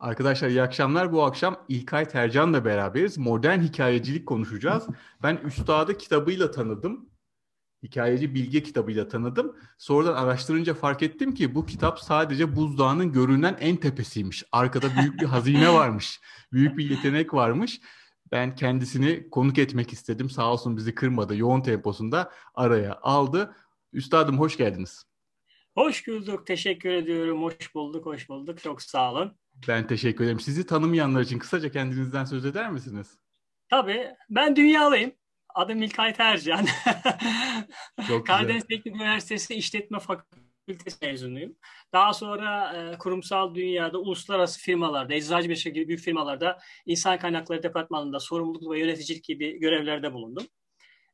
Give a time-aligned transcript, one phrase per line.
[0.00, 1.12] Arkadaşlar iyi akşamlar.
[1.12, 3.18] Bu akşam İlkay Tercan'la beraberiz.
[3.18, 4.86] Modern hikayecilik konuşacağız.
[5.22, 7.08] Ben Üstad'ı kitabıyla tanıdım.
[7.82, 9.56] Hikayeci Bilge kitabıyla tanıdım.
[9.78, 14.44] Sonradan araştırınca fark ettim ki bu kitap sadece buzdağının görünen en tepesiymiş.
[14.52, 16.20] Arkada büyük bir hazine varmış.
[16.52, 17.80] Büyük bir yetenek varmış.
[18.32, 20.30] Ben kendisini konuk etmek istedim.
[20.30, 21.36] Sağ olsun bizi kırmadı.
[21.36, 23.54] Yoğun temposunda araya aldı.
[23.92, 25.09] Üstadım hoş geldiniz.
[25.80, 26.46] Hoş bulduk.
[26.46, 27.42] Teşekkür ediyorum.
[27.42, 28.06] Hoş bulduk.
[28.06, 28.62] Hoş bulduk.
[28.62, 29.38] Çok sağ olun.
[29.68, 30.40] Ben teşekkür ederim.
[30.40, 33.18] Sizi tanımayanlar için kısaca kendinizden söz eder misiniz?
[33.68, 34.06] Tabii.
[34.30, 35.12] Ben dünyalıyım.
[35.54, 36.66] Adım İlkay Tercan.
[38.08, 41.56] Çok Karadeniz Teknik Üniversitesi İşletme Fakültesi mezunuyum.
[41.92, 48.72] Daha sonra e, kurumsal dünyada uluslararası firmalarda, Eczacıbaşı gibi büyük firmalarda insan kaynakları departmanında sorumluluk
[48.72, 50.46] ve yöneticilik gibi görevlerde bulundum.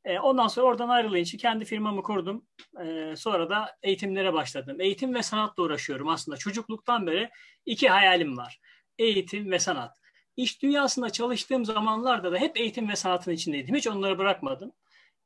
[0.06, 2.46] E, ondan sonra oradan ayrılayınca kendi firmamı kurdum.
[2.84, 4.80] E, sonra da eğitimlere başladım.
[4.80, 6.36] Eğitim ve sanatla uğraşıyorum aslında.
[6.36, 7.30] Çocukluktan beri
[7.66, 8.60] iki hayalim var.
[8.98, 9.96] Eğitim ve sanat.
[10.36, 13.74] İş dünyasında çalıştığım zamanlarda da hep eğitim ve sanatın içindeydim.
[13.74, 14.72] Hiç onları bırakmadım.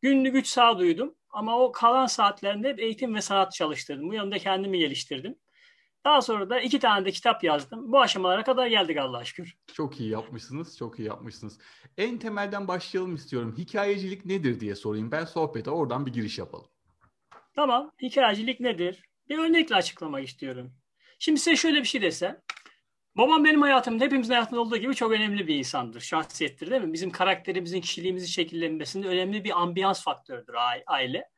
[0.02, 4.08] Günlük üç saat uyudum ama o kalan saatlerinde hep eğitim ve sanat çalıştırdım.
[4.08, 5.36] Bu yönde kendimi geliştirdim.
[6.04, 7.92] Daha sonra da iki tane de kitap yazdım.
[7.92, 9.56] Bu aşamalara kadar geldik Allah'a şükür.
[9.74, 11.58] Çok iyi yapmışsınız, çok iyi yapmışsınız.
[11.98, 13.54] En temelden başlayalım istiyorum.
[13.58, 15.12] Hikayecilik nedir diye sorayım.
[15.12, 16.66] Ben sohbete oradan bir giriş yapalım.
[17.54, 19.04] Tamam, hikayecilik nedir?
[19.28, 20.72] Bir örnekle açıklamak istiyorum.
[21.18, 22.40] Şimdi size şöyle bir şey desem.
[23.16, 26.92] Babam benim hayatımda, hepimizin hayatında olduğu gibi çok önemli bir insandır, şahsiyettir değil mi?
[26.92, 30.54] Bizim karakterimizin, kişiliğimizin şekillenmesinde önemli bir ambiyans faktörüdür
[30.86, 31.28] aile.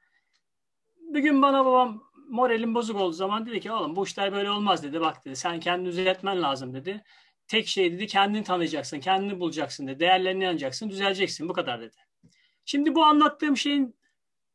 [0.96, 2.02] Bir gün bana babam
[2.32, 5.00] moralim bozuk olduğu zaman dedi ki oğlum bu işler böyle olmaz dedi.
[5.00, 7.04] Bak dedi sen kendini düzeltmen lazım dedi.
[7.48, 10.00] Tek şey dedi kendini tanıyacaksın, kendini bulacaksın dedi.
[10.00, 11.96] Değerlerini yanacaksın, düzeleceksin bu kadar dedi.
[12.64, 13.96] Şimdi bu anlattığım şeyin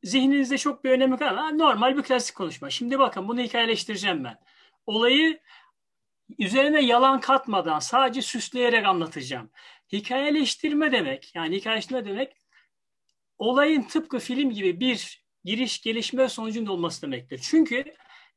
[0.03, 1.57] zihninizde çok bir önemi kalır.
[1.57, 2.69] Normal bir klasik konuşma.
[2.69, 4.39] Şimdi bakın bunu hikayeleştireceğim ben.
[4.85, 5.39] Olayı
[6.39, 9.49] üzerine yalan katmadan sadece süsleyerek anlatacağım.
[9.91, 12.37] Hikayeleştirme demek, yani hikayeleştirme demek
[13.37, 17.39] olayın tıpkı film gibi bir giriş, gelişme sonucunda olması demektir.
[17.43, 17.83] Çünkü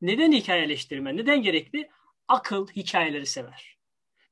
[0.01, 1.91] neden hikayeleştirme, neden gerekli?
[2.29, 3.77] Akıl hikayeleri sever.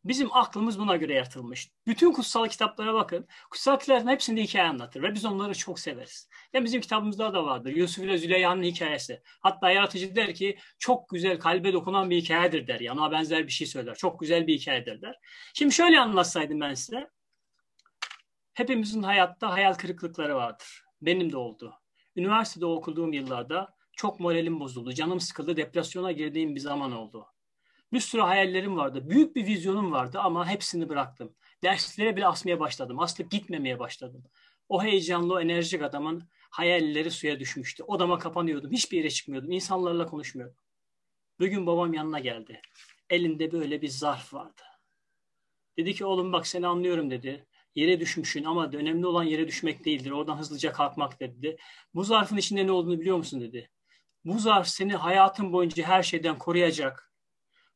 [0.04, 1.70] Bizim aklımız buna göre yaratılmış.
[1.86, 3.26] Bütün kutsal kitaplara bakın.
[3.50, 6.28] Kutsal kitapların hepsinde hikaye anlatır ve biz onları çok severiz.
[6.52, 7.70] Yani bizim kitabımızda da vardır.
[7.70, 9.22] Yusuf ile Züleyha'nın hikayesi.
[9.40, 12.80] Hatta yaratıcı der ki çok güzel kalbe dokunan bir hikayedir der.
[12.80, 13.94] Yani ona benzer bir şey söyler.
[13.94, 15.16] Çok güzel bir hikayedir der.
[15.54, 17.10] Şimdi şöyle anlatsaydım ben size.
[18.54, 20.84] Hepimizin hayatta hayal kırıklıkları vardır.
[21.02, 21.74] Benim de oldu.
[22.16, 24.92] Üniversitede okuduğum yıllarda çok moralim bozuldu.
[24.92, 25.56] Canım sıkıldı.
[25.56, 27.26] Depresyona girdiğim bir zaman oldu.
[27.92, 29.10] Bir sürü hayallerim vardı.
[29.10, 31.34] Büyük bir vizyonum vardı ama hepsini bıraktım.
[31.62, 33.00] Derslere bile asmaya başladım.
[33.00, 34.24] Aslıp gitmemeye başladım.
[34.68, 37.82] O heyecanlı, o enerjik adamın hayalleri suya düşmüştü.
[37.82, 38.72] Odama kapanıyordum.
[38.72, 39.50] Hiçbir yere çıkmıyordum.
[39.50, 40.56] İnsanlarla konuşmuyordum.
[41.40, 42.60] Bugün babam yanına geldi.
[43.10, 44.62] Elinde böyle bir zarf vardı.
[45.76, 47.46] Dedi ki oğlum bak seni anlıyorum dedi.
[47.74, 50.10] Yere düşmüşsün ama önemli olan yere düşmek değildir.
[50.10, 51.56] Oradan hızlıca kalkmak dedi.
[51.94, 53.70] Bu zarfın içinde ne olduğunu biliyor musun dedi.
[54.24, 57.08] Bu zarf seni hayatın boyunca her şeyden koruyacak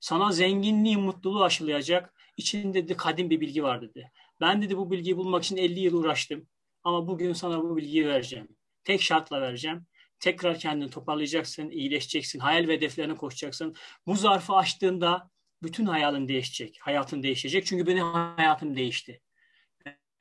[0.03, 4.11] sana zenginliği, mutluluğu aşılayacak içinde de kadim bir bilgi var dedi.
[4.41, 6.47] Ben dedi bu bilgiyi bulmak için 50 yıl uğraştım.
[6.85, 8.49] Ama bugün sana bu bilgiyi vereceğim.
[8.85, 9.87] Tek şartla vereceğim.
[10.19, 13.75] Tekrar kendini toparlayacaksın, iyileşeceksin, hayal ve hedeflerine koşacaksın.
[14.07, 15.31] Bu zarfı açtığında
[15.63, 17.67] bütün hayalin değişecek, hayatın değişecek.
[17.67, 19.21] Çünkü benim hayatım değişti.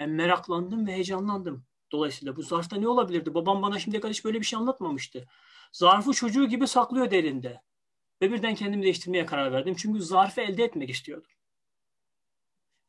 [0.01, 1.65] Ben meraklandım ve heyecanlandım.
[1.91, 3.33] Dolayısıyla bu zarfta ne olabilirdi?
[3.33, 5.27] Babam bana şimdiye kadar hiç böyle bir şey anlatmamıştı.
[5.71, 7.61] Zarfı çocuğu gibi saklıyor derinde.
[8.21, 9.75] Ve birden kendimi değiştirmeye karar verdim.
[9.77, 11.31] Çünkü zarfı elde etmek istiyordum.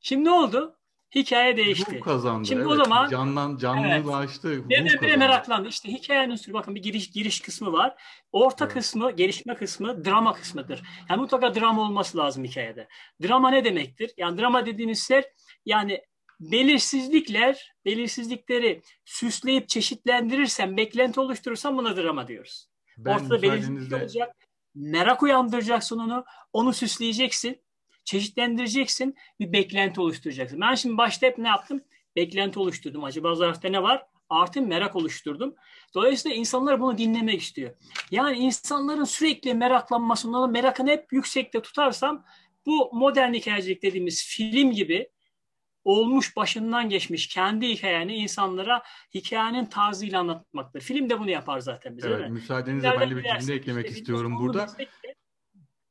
[0.01, 0.79] Şimdi ne oldu?
[1.15, 1.97] Hikaye değişti.
[1.97, 2.49] Ruh kazandı.
[2.49, 2.73] Şimdi evet.
[2.73, 4.53] o zaman canlan canlılaştı.
[4.53, 4.69] Evet.
[4.69, 5.69] Birdenbire meraklandı.
[5.69, 8.03] İşte hikayenin sürü bakın bir giriş giriş kısmı var.
[8.33, 8.75] Orta evet.
[8.75, 10.83] kısmı, gelişme kısmı, drama kısmıdır.
[11.11, 12.89] Yani mutlaka drama olması lazım hikayede.
[13.23, 14.11] Drama ne demektir?
[14.17, 15.23] Yani drama dediğiniz şey
[15.67, 16.03] yani
[16.51, 22.69] belirsizlikler, belirsizlikleri süsleyip çeşitlendirirsem, beklenti oluşturursam buna drama diyoruz.
[22.99, 24.37] Ben Ortada belirsizlik olacak
[24.75, 27.63] merak uyandıracaksın onu, onu süsleyeceksin,
[28.05, 30.61] çeşitlendireceksin, bir beklenti oluşturacaksın.
[30.61, 31.85] Ben şimdi başta hep ne yaptım?
[32.17, 33.05] Beklenti oluşturdum.
[33.05, 34.07] Acaba zarfta ne var?
[34.29, 35.55] Artı merak oluşturdum.
[35.95, 37.75] Dolayısıyla insanlar bunu dinlemek istiyor.
[38.11, 42.25] Yani insanların sürekli meraklanmasını, merakını hep yüksekte tutarsam
[42.67, 45.09] bu modern hikayecilik dediğimiz film gibi
[45.85, 48.83] olmuş başından geçmiş kendi hikayeni insanlara
[49.15, 50.81] hikayenin tarzıyla anlatmaktır.
[50.81, 52.09] Film de bunu yapar zaten bize.
[52.09, 54.67] Evet, müsaadenizle ben de bir cümle eklemek işte, istiyorum burada.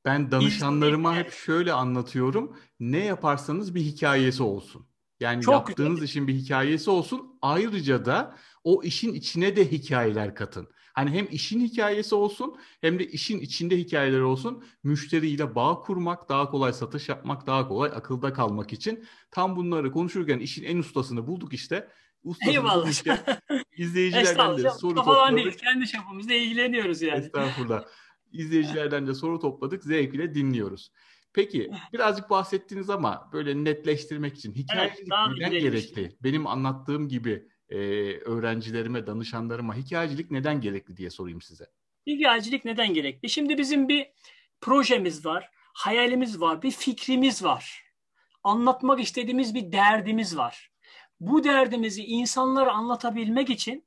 [0.05, 2.57] Ben danışanlarıma hep şöyle anlatıyorum.
[2.79, 4.87] Ne yaparsanız bir hikayesi olsun.
[5.19, 6.07] Yani Çok yaptığınız güzel.
[6.07, 7.37] işin bir hikayesi olsun.
[7.41, 10.69] Ayrıca da O işin içine de hikayeler katın.
[10.93, 14.63] Hani hem işin hikayesi olsun hem de işin içinde hikayeler olsun.
[14.83, 19.05] Müşteriyle bağ kurmak, daha kolay satış yapmak, daha kolay akılda kalmak için.
[19.31, 21.87] Tam bunları konuşurken işin en ustasını bulduk işte.
[22.23, 22.81] Ustasını Eyvallah.
[22.81, 23.19] Bulmuşken,
[23.77, 25.37] izleyicilerden de soru topladık.
[25.37, 27.19] değil, kendi çapımızda ilgileniyoruz yani.
[27.19, 27.83] Estağfurullah.
[28.31, 30.91] İzleyicilerden de soru topladık, zevkle dinliyoruz.
[31.33, 36.15] Peki birazcık bahsettiniz ama böyle netleştirmek için hikayecilik evet, neden gerekli?
[36.23, 37.77] Benim anlattığım gibi e,
[38.17, 41.65] öğrencilerime, danışanlarıma hikayecilik neden gerekli diye sorayım size.
[42.07, 43.29] Hikayecilik neden gerekli?
[43.29, 44.07] Şimdi bizim bir
[44.61, 47.83] projemiz var, hayalimiz var, bir fikrimiz var.
[48.43, 50.71] Anlatmak istediğimiz bir derdimiz var.
[51.19, 53.85] Bu derdimizi insanlara anlatabilmek için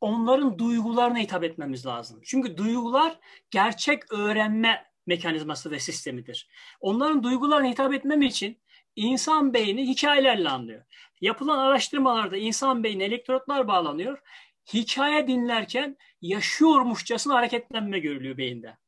[0.00, 2.20] onların duygularına hitap etmemiz lazım.
[2.24, 3.18] Çünkü duygular
[3.50, 6.48] gerçek öğrenme mekanizması ve sistemidir.
[6.80, 8.58] Onların duygularına hitap etmem için
[8.96, 10.84] insan beyni hikayelerle anlıyor.
[11.24, 14.18] Yapılan araştırmalarda insan beyni elektrotlar bağlanıyor.
[14.74, 18.78] Hikaye dinlerken yaşıyormuşçasına hareketlenme görülüyor beyinde.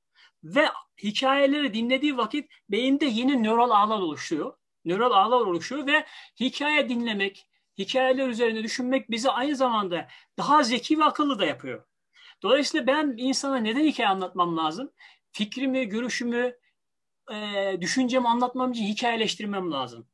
[0.45, 0.69] Ve
[1.03, 4.57] hikayeleri dinlediği vakit beyinde yeni nöral ağlar oluşuyor.
[4.85, 6.07] Nöral ağlar oluşuyor ve
[6.41, 7.49] hikaye dinlemek,
[7.79, 11.85] hikayeler üzerine düşünmek bizi aynı zamanda daha zeki ve akıllı da yapıyor.
[12.43, 14.93] Dolayısıyla ben insana neden hikaye anlatmam lazım?
[15.33, 16.57] Fikrimi, görüşümü,
[17.33, 20.07] e, düşüncemi anlatmam için hikayeleştirmem lazım.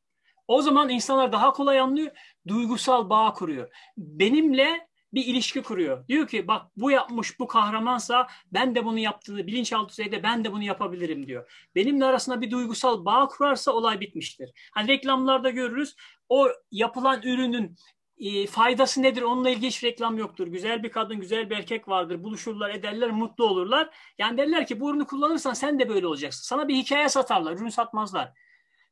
[0.48, 2.10] O zaman insanlar daha kolay anlıyor,
[2.48, 3.74] duygusal bağ kuruyor.
[3.96, 6.08] Benimle bir ilişki kuruyor.
[6.08, 10.52] Diyor ki bak bu yapmış bu kahramansa ben de bunu yaptığını bilinçaltı düzeyde ben de
[10.52, 11.68] bunu yapabilirim diyor.
[11.74, 14.50] Benimle arasında bir duygusal bağ kurarsa olay bitmiştir.
[14.72, 15.96] Hani reklamlarda görürüz
[16.28, 17.76] o yapılan ürünün
[18.18, 20.46] e, faydası nedir onunla ilgili hiç reklam yoktur.
[20.46, 22.24] Güzel bir kadın, güzel bir erkek vardır.
[22.24, 23.90] Buluşurlar, ederler, mutlu olurlar.
[24.18, 26.42] Yani derler ki bu ürünü kullanırsan sen de böyle olacaksın.
[26.42, 28.32] Sana bir hikaye satarlar, ürün satmazlar.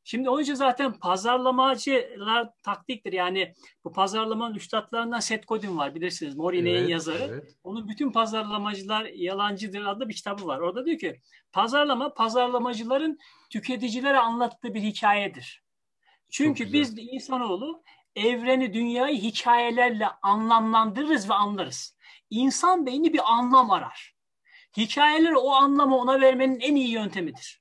[0.05, 3.12] Şimdi onun için zaten pazarlamacılar taktiktir.
[3.12, 3.55] Yani
[3.85, 6.37] bu pazarlamanın üstadlarından Seth Godin var bilirsiniz.
[6.37, 7.26] Morine'nin evet, yazarı.
[7.31, 7.56] Evet.
[7.64, 10.58] Onun bütün pazarlamacılar yalancıdır adlı bir kitabı var.
[10.58, 11.20] Orada diyor ki
[11.52, 13.19] pazarlama pazarlamacıların
[13.50, 15.62] tüketicilere anlattığı bir hikayedir.
[16.31, 17.82] Çünkü biz insanoğlu
[18.17, 21.96] evreni, dünyayı hikayelerle anlamlandırırız ve anlarız.
[22.31, 24.14] İnsan beyni bir anlam arar.
[24.76, 27.60] Hikayeler o anlamı ona vermenin en iyi yöntemidir.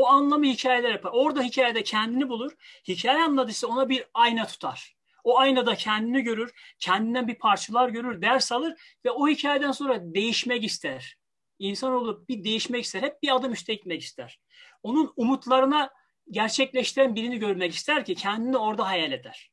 [0.00, 1.10] O anlamı hikayeler yapar.
[1.14, 2.52] Orada hikayede kendini bulur.
[2.88, 4.96] Hikaye anladıysa ona bir ayna tutar.
[5.24, 8.74] O aynada kendini görür, kendinden bir parçalar görür, ders alır
[9.04, 11.16] ve o hikayeden sonra değişmek ister.
[11.58, 14.40] İnsanoğlu bir değişmek ister, hep bir adım üstte gitmek ister.
[14.82, 15.90] Onun umutlarına
[16.30, 19.50] gerçekleştiren birini görmek ister ki kendini orada hayal eder.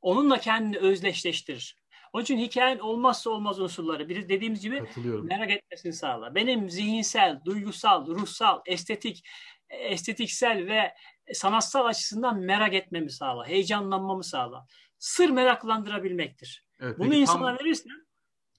[0.00, 1.76] Onunla kendini özdeşleştirir.
[2.12, 4.08] Onun için hikayenin olmazsa olmaz unsurları.
[4.08, 4.82] Bir dediğimiz gibi
[5.22, 6.34] merak etmesini sağla.
[6.34, 9.24] Benim zihinsel, duygusal, ruhsal, estetik,
[9.70, 10.94] estetiksel ve
[11.32, 13.46] sanatsal açısından merak etmemi sağla.
[13.46, 14.66] Heyecanlanmamı sağla.
[14.98, 16.64] Sır meraklandırabilmektir.
[16.80, 18.08] Evet, Bunu insana tam, verirsen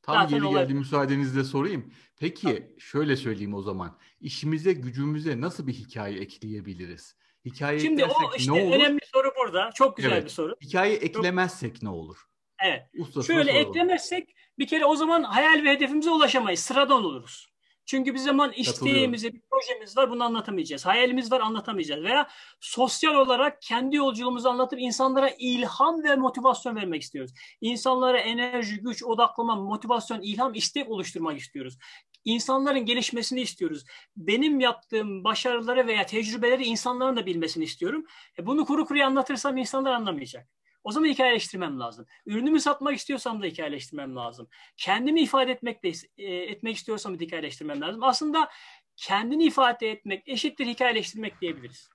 [0.01, 0.63] Tam olay...
[0.63, 1.93] geldi müsaadenizle sorayım.
[2.19, 2.75] Peki Tabii.
[2.79, 3.97] şöyle söyleyeyim o zaman.
[4.21, 7.15] İşimize, gücümüze nasıl bir hikaye ekleyebiliriz?
[7.45, 8.75] Hikaye Şimdi o işte ne olur?
[8.75, 9.69] önemli soru burada.
[9.75, 10.23] Çok güzel evet.
[10.25, 10.55] bir soru.
[10.61, 11.83] Hikaye eklemezsek Çok...
[11.83, 12.17] ne olur?
[12.63, 12.83] Evet.
[12.97, 13.69] Ustasına Şöyle soralım.
[13.69, 16.59] eklemezsek bir kere o zaman hayal ve hedefimize ulaşamayız.
[16.59, 17.48] Sıradan oluruz.
[17.89, 20.85] Çünkü bir zaman isteğimizi, bir projemiz var bunu anlatamayacağız.
[20.85, 22.03] Hayalimiz var anlatamayacağız.
[22.03, 22.27] Veya
[22.59, 27.33] sosyal olarak kendi yolculuğumuzu anlatıp insanlara ilham ve motivasyon vermek istiyoruz.
[27.61, 31.77] İnsanlara enerji, güç, odaklama, motivasyon, ilham, istek oluşturmak istiyoruz.
[32.25, 33.83] İnsanların gelişmesini istiyoruz.
[34.17, 38.05] Benim yaptığım başarıları veya tecrübeleri insanların da bilmesini istiyorum.
[38.39, 40.58] E bunu kuru kuruya anlatırsam insanlar anlamayacak.
[40.83, 42.05] O zaman hikayeleştirmem lazım.
[42.25, 44.49] Ürünümü satmak istiyorsam da hikayeleştirmem lazım.
[44.77, 48.03] Kendimi ifade etmek de e, etmek istiyorsam da hikayeleştirmem lazım.
[48.03, 48.49] Aslında
[48.95, 51.89] kendini ifade etmek eşittir hikayeleştirmek diyebiliriz.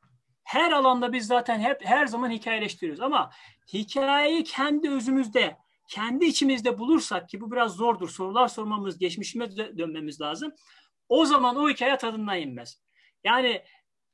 [0.44, 3.30] Her alanda biz zaten hep her zaman hikayeleştiriyoruz ama
[3.72, 5.56] hikayeyi kendi özümüzde,
[5.88, 8.08] kendi içimizde bulursak ki bu biraz zordur.
[8.08, 10.52] Sorular sormamız, geçmişime dönmemiz lazım.
[11.08, 12.82] O zaman o hikaye tadından inmez.
[13.24, 13.62] Yani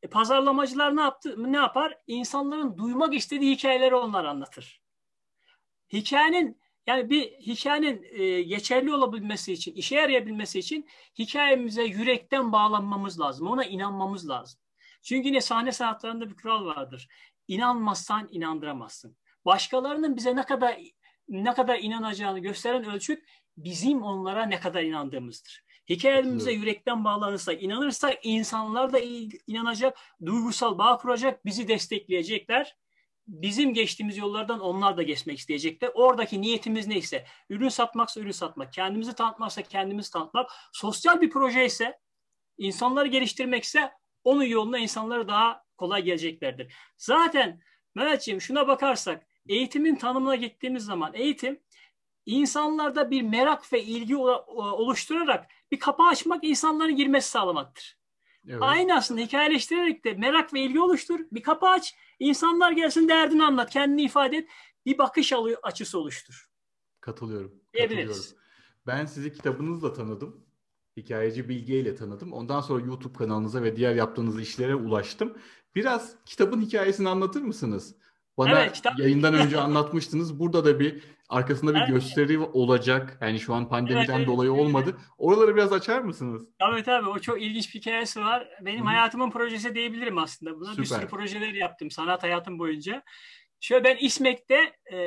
[0.02, 1.52] e, pazarlamacılar ne yaptı?
[1.52, 1.98] Ne yapar?
[2.06, 4.82] İnsanların duymak istediği hikayeleri onlar anlatır.
[5.92, 10.88] Hikayenin yani bir hikayenin e, geçerli olabilmesi için, işe yarayabilmesi için
[11.18, 13.46] hikayemize yürekten bağlanmamız lazım.
[13.46, 14.60] Ona inanmamız lazım.
[15.02, 17.08] Çünkü yine sahne sanatlarında bir kural vardır.
[17.48, 19.16] İnanmazsan inandıramazsın.
[19.44, 20.78] Başkalarının bize ne kadar
[21.28, 23.24] ne kadar inanacağını gösteren ölçüt
[23.56, 25.64] bizim onlara ne kadar inandığımızdır.
[25.90, 28.98] Hikayemize yürekten bağlanırsak, inanırsak insanlar da
[29.46, 32.76] inanacak, duygusal bağ kuracak, bizi destekleyecekler.
[33.26, 35.90] Bizim geçtiğimiz yollardan onlar da geçmek isteyecekler.
[35.94, 41.98] Oradaki niyetimiz neyse, ürün satmaksa ürün satmak, kendimizi tanıtmaksa kendimizi tanıtmak, sosyal bir proje ise,
[42.58, 43.92] insanları geliştirmekse
[44.24, 46.74] onun yoluna insanları daha kolay geleceklerdir.
[46.96, 47.60] Zaten
[47.94, 51.60] Mehmetciğim şuna bakarsak, eğitimin tanımına gittiğimiz zaman eğitim
[52.26, 58.00] insanlarda bir merak ve ilgi oluşturarak bir kapı açmak insanların girmesi sağlamaktır.
[58.48, 58.62] Evet.
[58.62, 61.20] Aynı aslında hikayeleştirerek de merak ve ilgi oluştur.
[61.32, 64.48] Bir kapı aç, insanlar gelsin derdini anlat, kendini ifade et.
[64.86, 66.50] Bir bakış açısı oluştur.
[67.00, 67.54] Katılıyorum.
[67.72, 68.16] Katılıyorum.
[68.86, 70.46] Ben sizi kitabınızla tanıdım.
[70.96, 72.32] Hikayeci Bilge ile tanıdım.
[72.32, 75.38] Ondan sonra YouTube kanalınıza ve diğer yaptığınız işlere ulaştım.
[75.74, 77.96] Biraz kitabın hikayesini anlatır mısınız?
[78.38, 78.98] Bana evet, kitap...
[78.98, 80.38] yayından önce anlatmıştınız.
[80.38, 81.88] Burada da bir arkasında bir evet.
[81.88, 83.18] gösteri olacak.
[83.20, 84.60] Yani şu an pandemiden evet, dolayı evet.
[84.60, 84.96] olmadı.
[85.18, 86.46] Oraları biraz açar mısınız?
[86.58, 87.08] Tabii tabii.
[87.08, 88.48] O çok ilginç bir hikayesi var.
[88.60, 88.88] Benim Hı.
[88.88, 90.60] hayatımın projesi diyebilirim aslında.
[90.60, 90.82] Buna Süper.
[90.82, 93.02] bir sürü projeler yaptım sanat hayatım boyunca.
[93.60, 94.98] Şöyle ben İSMEK'te e,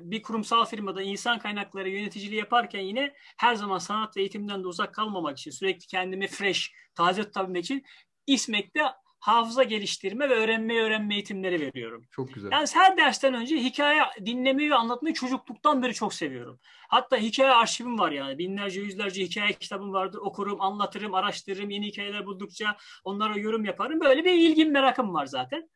[0.00, 4.94] bir kurumsal firmada insan kaynakları yöneticiliği yaparken yine her zaman sanat ve eğitimden de uzak
[4.94, 7.84] kalmamak için sürekli kendimi fresh, taze tutabilmek için
[8.26, 8.82] İSMEK'te
[9.26, 12.04] hafıza geliştirme ve öğrenme öğrenme eğitimleri veriyorum.
[12.10, 12.52] Çok güzel.
[12.52, 16.60] Yani her dersten önce hikaye dinlemeyi ve anlatmayı çocukluktan beri çok seviyorum.
[16.88, 18.38] Hatta hikaye arşivim var yani.
[18.38, 20.18] Binlerce, yüzlerce hikaye kitabım vardır.
[20.18, 21.70] Okurum, anlatırım, araştırırım.
[21.70, 24.00] Yeni hikayeler buldukça onlara yorum yaparım.
[24.00, 25.70] Böyle bir ilgim, merakım var zaten.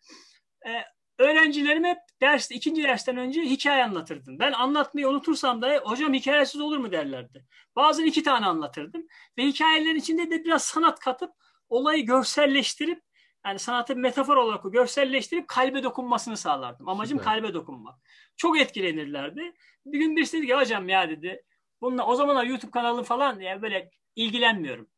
[0.66, 0.84] Ee,
[1.18, 4.38] öğrencilerim hep ders, ikinci dersten önce hikaye anlatırdım.
[4.38, 7.44] Ben anlatmayı unutursam da hocam hikayesiz olur mu derlerdi.
[7.76, 9.06] Bazen iki tane anlatırdım.
[9.38, 11.30] Ve hikayelerin içinde de biraz sanat katıp
[11.68, 13.09] olayı görselleştirip
[13.46, 16.88] yani sanatı metafor olarak görselleştirip kalbe dokunmasını sağlardım.
[16.88, 17.34] Amacım Süper.
[17.34, 17.98] kalbe dokunmak.
[18.36, 19.52] Çok etkilenirlerdi.
[19.86, 21.44] Bir gün birisi dedi ki hocam ya dedi.
[21.80, 24.88] Bununla, o zamanlar YouTube kanalı falan ya böyle ilgilenmiyorum.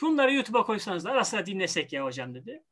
[0.00, 2.62] Bunları YouTube'a koysanız da arasında dinlesek ya hocam dedi.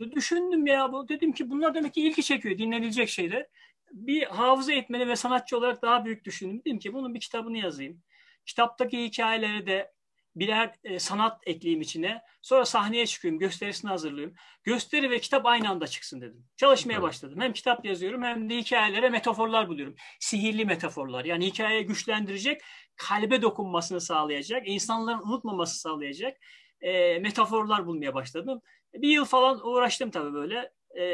[0.00, 1.08] Düşündüm ya bu.
[1.08, 2.58] Dedim ki bunlar demek ki ilgi çekiyor.
[2.58, 3.46] Dinlenilecek şeyler.
[3.92, 6.62] Bir hafıza etmeni ve sanatçı olarak daha büyük düşündüm.
[6.66, 8.02] Dedim ki bunun bir kitabını yazayım.
[8.46, 9.92] Kitaptaki hikayeleri de
[10.36, 12.22] birer e, sanat ekleyeyim içine.
[12.42, 14.34] Sonra sahneye çıkayım, gösterisini hazırlayayım.
[14.64, 16.46] Gösteri ve kitap aynı anda çıksın dedim.
[16.56, 17.40] Çalışmaya başladım.
[17.40, 19.94] Hem kitap yazıyorum hem de hikayelere metaforlar buluyorum.
[20.20, 21.24] Sihirli metaforlar.
[21.24, 22.62] Yani hikayeyi güçlendirecek,
[22.96, 26.36] kalbe dokunmasını sağlayacak, insanların unutmaması sağlayacak
[26.80, 28.60] e, metaforlar bulmaya başladım.
[28.94, 30.72] Bir yıl falan uğraştım tabii böyle.
[30.90, 31.04] E,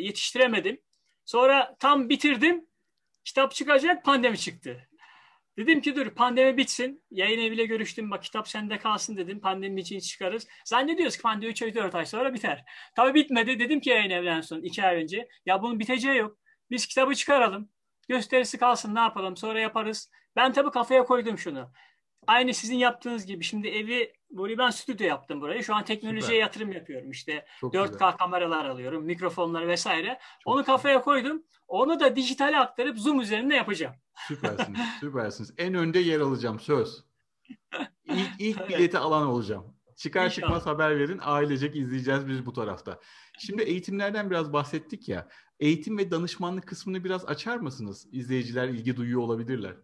[0.00, 0.80] yetiştiremedim.
[1.24, 2.66] Sonra tam bitirdim.
[3.24, 4.88] Kitap çıkacak, pandemi çıktı.
[5.58, 7.04] Dedim ki dur pandemi bitsin.
[7.10, 8.10] Yayın eviyle görüştüm.
[8.10, 9.40] Bak kitap sende kalsın dedim.
[9.40, 10.46] Pandemi için çıkarız.
[10.64, 12.64] Zannediyoruz ki pandemi 3 ay 4 ay sonra biter.
[12.96, 13.58] Tabii bitmedi.
[13.58, 15.28] Dedim ki yayın evden son 2 ay önce.
[15.46, 16.38] Ya bunun biteceği yok.
[16.70, 17.70] Biz kitabı çıkaralım.
[18.08, 20.10] Gösterisi kalsın ne yapalım sonra yaparız.
[20.36, 21.72] Ben tabii kafaya koydum şunu.
[22.26, 25.64] Aynı sizin yaptığınız gibi şimdi evi böyle ben stüdyo yaptım burayı.
[25.64, 26.40] Şu an teknolojiye Süper.
[26.40, 27.10] yatırım yapıyorum.
[27.10, 28.12] İşte Çok 4K güzel.
[28.16, 30.18] kameralar alıyorum, mikrofonlar vesaire.
[30.44, 31.04] Çok Onu kafaya güzel.
[31.04, 31.42] koydum.
[31.68, 33.94] Onu da dijitale aktarıp Zoom üzerinde yapacağım.
[34.28, 35.54] Süpersiniz, süpersiniz.
[35.58, 37.04] En önde yer alacağım söz.
[38.04, 38.68] İlk, ilk evet.
[38.68, 39.76] bileti alan olacağım.
[39.96, 40.34] Çıkar İnşallah.
[40.46, 41.20] çıkmaz haber verin.
[41.22, 43.00] Ailecek izleyeceğiz biz bu tarafta.
[43.38, 45.28] Şimdi eğitimlerden biraz bahsettik ya.
[45.60, 48.08] Eğitim ve danışmanlık kısmını biraz açar mısınız?
[48.12, 49.76] İzleyiciler ilgi duyuyor olabilirler.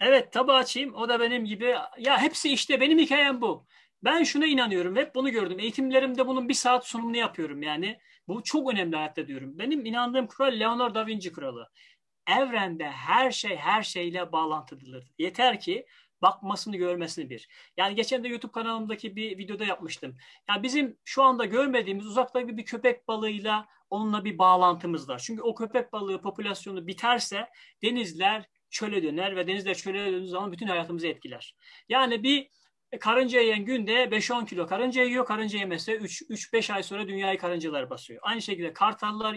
[0.00, 0.94] Evet tabi açayım.
[0.94, 1.74] O da benim gibi.
[1.98, 3.66] Ya hepsi işte benim hikayem bu.
[4.04, 4.96] Ben şuna inanıyorum.
[4.96, 5.58] Hep bunu gördüm.
[5.60, 7.98] Eğitimlerimde bunun bir saat sunumunu yapıyorum yani.
[8.28, 9.58] Bu çok önemli hayatta diyorum.
[9.58, 11.70] Benim inandığım kural Leonardo da Vinci kuralı.
[12.26, 15.12] Evrende her şey her şeyle bağlantılıdır.
[15.18, 15.86] Yeter ki
[16.22, 17.48] bakmasını görmesini bir.
[17.76, 20.16] Yani geçen de YouTube kanalımdaki bir videoda yapmıştım.
[20.48, 25.18] Yani bizim şu anda görmediğimiz uzaktaki bir köpek balığıyla onunla bir bağlantımız var.
[25.18, 27.48] Çünkü o köpek balığı popülasyonu biterse
[27.82, 31.54] denizler çöle döner ve denizler çöle döndüğü zaman bütün hayatımızı etkiler.
[31.88, 32.48] Yani bir
[33.00, 35.26] karınca yiyen günde 5-10 kilo karınca yiyor.
[35.26, 38.20] Karınca yemese 3-5 ay sonra dünyayı karıncalar basıyor.
[38.22, 39.36] Aynı şekilde kartallar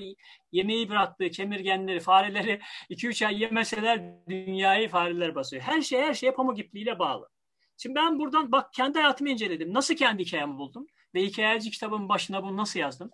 [0.52, 5.62] yemeği bıraktığı kemirgenleri, fareleri 2-3 ay yemeseler dünyayı fareler basıyor.
[5.62, 7.30] Her şey her şeye pamuk ipliğiyle bağlı.
[7.78, 9.74] Şimdi ben buradan bak kendi hayatımı inceledim.
[9.74, 10.88] Nasıl kendi hikayemi buldum?
[11.16, 13.12] Ve hikayeci kitabın başına bunu nasıl yazdım?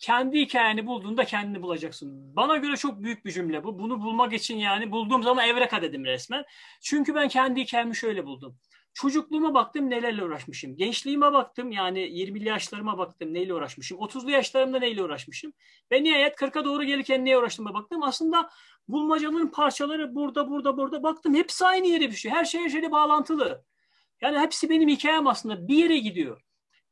[0.00, 2.36] Kendi hikayeni bulduğunda kendini bulacaksın.
[2.36, 3.78] Bana göre çok büyük bir cümle bu.
[3.78, 6.44] Bunu bulmak için yani bulduğum zaman evreka dedim resmen.
[6.80, 8.58] Çünkü ben kendi hikayemi şöyle buldum.
[8.94, 10.76] Çocukluğuma baktım nelerle uğraşmışım.
[10.76, 13.98] Gençliğime baktım yani 20'li yaşlarıma baktım neyle uğraşmışım.
[13.98, 15.52] 30'lu yaşlarımda neyle uğraşmışım.
[15.92, 18.02] Ve nihayet 40'a doğru gelirken neye uğraştığıma baktım.
[18.02, 18.50] Aslında
[18.88, 21.34] bulmacanın parçaları burada burada burada baktım.
[21.34, 22.36] Hepsi aynı yere düşüyor.
[22.36, 23.64] Her şey her şeyle bağlantılı.
[24.20, 26.42] Yani hepsi benim hikayem aslında bir yere gidiyor.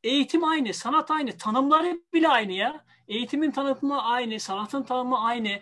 [0.03, 2.85] Eğitim aynı, sanat aynı, tanımları bile aynı ya.
[3.09, 5.61] Eğitimin tanımı aynı, sanatın tanımı aynı.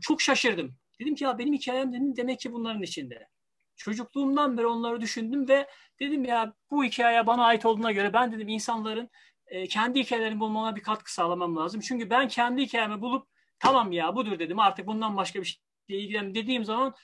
[0.00, 0.76] Çok şaşırdım.
[1.00, 3.28] Dedim ki ya benim hikayem dedim, demek ki bunların içinde.
[3.76, 5.68] Çocukluğumdan beri onları düşündüm ve
[6.00, 9.10] dedim ya bu hikaye bana ait olduğuna göre ben dedim insanların
[9.46, 11.80] e, kendi hikayelerini bulmama bir katkı sağlamam lazım.
[11.80, 15.46] Çünkü ben kendi hikayemi bulup tamam ya budur dedim artık bundan başka bir
[15.88, 16.94] şey ilgilen dediğim zaman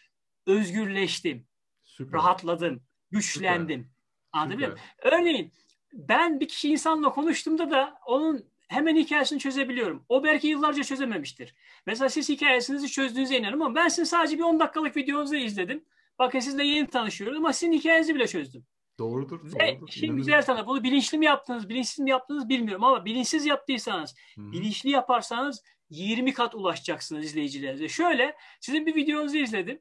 [0.47, 1.47] özgürleştim.
[1.85, 2.18] Süper.
[2.18, 2.82] Rahatladım.
[3.11, 3.90] Güçlendim.
[4.32, 4.76] Anladın mı?
[5.02, 5.52] Örneğin
[5.92, 10.04] ben bir kişi insanla konuştuğumda da onun hemen hikayesini çözebiliyorum.
[10.09, 11.54] O belki yıllarca çözememiştir.
[11.87, 15.85] Mesela siz hikayesinizi çözdüğünüze inanırım ama ben sizin sadece bir 10 dakikalık videonuzu izledim.
[16.18, 18.64] Bakın sizinle yeni tanışıyoruz ama sizin hikayenizi bile çözdüm.
[18.99, 19.40] Doğrudur.
[19.54, 19.88] Ve doğrudur.
[19.88, 20.16] işin İnanırım.
[20.16, 24.52] güzel tarafı bunu bilinçli mi yaptınız, bilinçsiz mi yaptınız bilmiyorum ama bilinçsiz yaptıysanız, Hı hı.
[24.52, 27.88] bilinçli yaparsanız 20 kat ulaşacaksınız izleyicilerinize.
[27.88, 29.80] Şöyle sizin bir videonuzu izledim.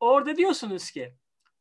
[0.00, 1.14] Orada diyorsunuz ki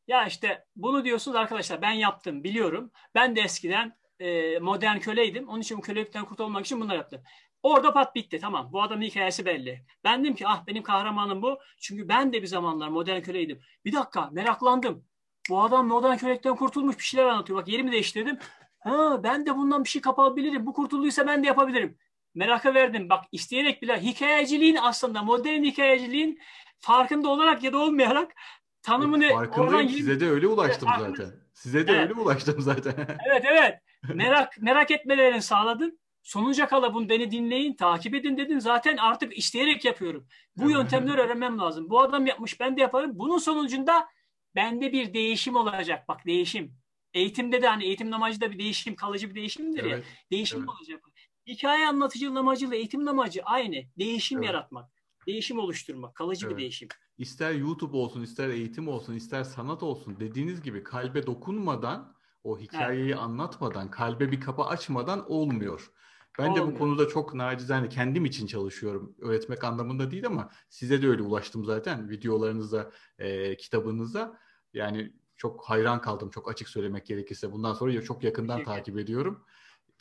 [0.10, 2.92] ya işte bunu diyorsunuz arkadaşlar ben yaptım biliyorum.
[3.16, 5.50] Ben de eskiden e, modern köleydim.
[5.50, 7.22] Onun için kölelikten kurtulmak için bunları yaptım.
[7.64, 8.70] Orada pat bitti tamam.
[8.74, 9.86] Bu adamın hikayesi belli.
[10.04, 11.60] Ben dedim ki ah benim kahramanım bu.
[11.80, 13.62] Çünkü ben de bir zamanlar modern köleydim.
[13.86, 15.06] Bir dakika meraklandım.
[15.50, 17.60] Bu adam modern kölelikten kurtulmuş bir şeyler anlatıyor.
[17.60, 18.40] Bak yerimi değiştirdim.
[18.80, 20.66] Ha, ben de bundan bir şey kapabilirim.
[20.66, 21.98] Bu kurtulduysa ben de yapabilirim.
[22.36, 23.10] Meraka verdim.
[23.10, 26.40] Bak isteyerek bile hikayeciliğin aslında modern hikayeciliğin
[26.80, 28.36] farkında olarak ya da olmayarak
[28.82, 29.74] tanımını Farkındayım.
[29.74, 31.34] oradan Size de öyle ulaştım Evet, zaten.
[31.54, 32.02] Size de Evet.
[32.02, 32.94] öyle ulaştım zaten.
[33.30, 33.76] Evet evet.
[34.14, 35.92] Merak merak etmelerini sağladım.
[36.24, 38.60] Sonuca kala bunu beni dinleyin, takip edin dedin.
[38.60, 40.28] Zaten artık isteyerek yapıyorum.
[40.58, 41.90] Bu yöntemleri öğrenmem lazım.
[41.90, 43.12] Bu adam yapmış, ben de yaparım.
[43.14, 44.08] Bunun sonucunda
[44.56, 46.08] bende bir değişim olacak.
[46.08, 46.74] Bak değişim.
[47.14, 49.96] Eğitimde de hani eğitim amacı da bir değişim, kalıcı bir değişimdir ya.
[49.96, 50.06] Evet.
[50.32, 50.70] Değişim evet.
[50.70, 51.04] olacak.
[51.48, 53.76] Hikaye anlatıcının amacıyla eğitimin amacı aynı.
[53.98, 54.48] Değişim Evet.
[54.48, 54.90] yaratmak.
[55.28, 56.16] Değişim oluşturmak.
[56.16, 56.58] Kalıcı Evet.
[56.58, 56.88] bir değişim.
[57.20, 63.16] İster YouTube olsun, ister eğitim olsun, ister sanat olsun dediğiniz gibi kalbe dokunmadan, o hikayeyi
[63.16, 65.92] anlatmadan, kalbe bir kapı açmadan olmuyor.
[66.40, 66.80] Ben de bu Olmuyor.
[66.80, 69.16] konuda çok nacizane kendim için çalışıyorum.
[69.22, 74.40] Öğretmek anlamında değil ama size de öyle ulaştım zaten videolarınızda, e, kitabınızda.
[74.74, 77.52] Yani çok hayran kaldım çok açık söylemek gerekirse.
[77.52, 79.46] Bundan sonra çok yakından takip ediyorum.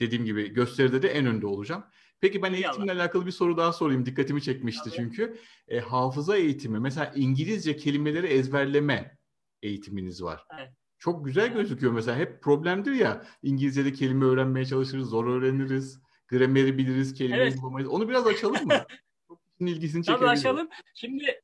[0.00, 1.84] Dediğim gibi gösteride de en önde olacağım.
[2.20, 4.06] Peki ben eğitimle alakalı bir soru daha sorayım.
[4.06, 4.96] Dikkatimi çekmişti Tabii.
[4.96, 5.38] çünkü.
[5.68, 9.18] E, hafıza eğitimi, mesela İngilizce kelimeleri ezberleme
[9.62, 10.44] eğitiminiz var.
[10.58, 10.68] Evet.
[10.98, 11.54] Çok güzel Evet.
[11.56, 12.18] gözüküyor mesela.
[12.18, 13.26] Hep problemdir ya.
[13.42, 16.00] İngilizce'de kelime öğrenmeye çalışırız, zor öğreniriz.
[16.28, 17.58] Grameri biliriz, kelimeyi Evet.
[17.62, 17.88] bulamayız.
[17.88, 18.84] Onu biraz açalım mı?
[19.28, 20.32] Çok ilgisini Tabii çekebilir.
[20.32, 20.68] açalım.
[20.94, 21.40] Şimdi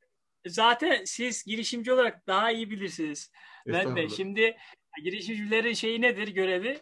[0.46, 3.30] zaten siz girişimci olarak daha iyi bilirsiniz.
[3.66, 4.56] Ben de şimdi
[5.04, 6.80] girişimcilerin şeyi nedir görevi?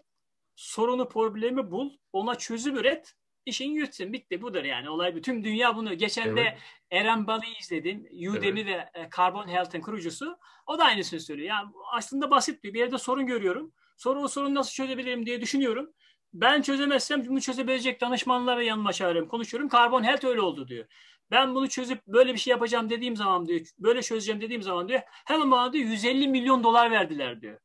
[0.57, 3.15] Sorunu problemi bul, ona çözüm üret,
[3.47, 4.13] işin yürütsün.
[4.13, 5.15] Bitti budur yani olay.
[5.15, 5.95] Bütün dünya bunu.
[5.95, 6.59] Geçen de Evet.
[6.91, 8.29] Eren Balı'yı izledin.
[8.31, 10.39] Udemy ve e, Carbon Health'ın kurucusu.
[10.67, 11.49] O da aynısını söylüyor.
[11.49, 13.73] Yani aslında basit bir, bir yerde sorun görüyorum.
[13.97, 15.93] Sonra o sorunu nasıl çözebilirim diye düşünüyorum.
[16.33, 19.69] Ben çözemezsem bunu çözebilecek danışmanları yanıma çağırıyorum, konuşuyorum.
[19.69, 20.87] Carbon Health öyle oldu diyor.
[21.31, 25.01] Ben bunu çözüp böyle bir şey yapacağım dediğim zaman diyor, böyle çözeceğim dediğim zaman diyor,
[25.27, 27.59] hemen bana diyor 150 milyon dolar verdiler diyor.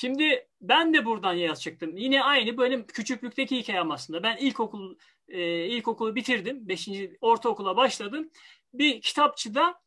[0.00, 1.96] Şimdi ben de buradan yola çıktım.
[1.96, 4.22] Yine aynı benim küçüklükteki hikayem aslında.
[4.22, 4.96] Ben ilkokul
[5.28, 6.68] e, ilkokulu bitirdim.
[6.68, 6.88] 5.
[7.20, 8.30] ortaokula başladım.
[8.74, 9.80] Bir kitapçıda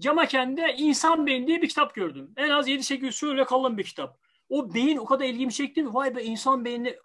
[0.00, 2.32] Camaken'de İnsan Beyni diye bir kitap gördüm.
[2.36, 4.18] En az 7-8 şöyle kalın bir kitap.
[4.48, 5.94] O beyin o kadar ilgimi çekti mi?
[5.94, 6.96] Vay be insan beyni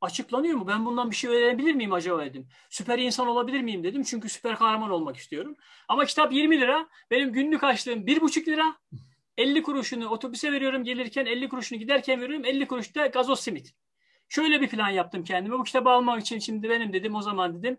[0.00, 0.68] açıklanıyor mu?
[0.68, 2.48] Ben bundan bir şey öğrenebilir miyim acaba dedim.
[2.70, 4.02] Süper insan olabilir miyim dedim.
[4.02, 5.56] Çünkü süper kahraman olmak istiyorum.
[5.88, 6.88] Ama kitap 20 lira.
[7.10, 8.76] Benim günlük açlığım 1,5 lira.
[9.38, 13.74] 50 kuruşunu otobüse veriyorum gelirken 50 kuruşunu giderken veriyorum 50 kuruş da gazoz simit.
[14.28, 15.58] Şöyle bir plan yaptım kendime.
[15.58, 17.78] Bu kitabı almak için şimdi benim dedim o zaman dedim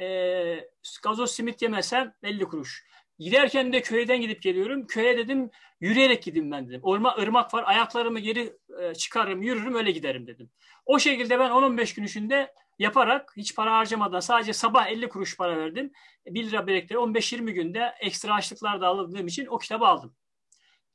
[0.00, 0.68] e,
[1.02, 2.86] gazoz simit yemesem 50 kuruş.
[3.18, 4.86] Giderken de köyden gidip geliyorum.
[4.86, 6.80] Köye dedim yürüyerek gideyim ben dedim.
[6.82, 8.52] Orma, ırmak var ayaklarımı geri
[8.82, 10.50] e, çıkarırım yürürüm öyle giderim dedim.
[10.86, 15.56] O şekilde ben 10-15 gün içinde yaparak hiç para harcamadan sadece sabah 50 kuruş para
[15.56, 15.92] verdim.
[16.26, 20.14] 1 lira biriktirip 15-20 günde ekstra açlıklar da aldığım için o kitabı aldım.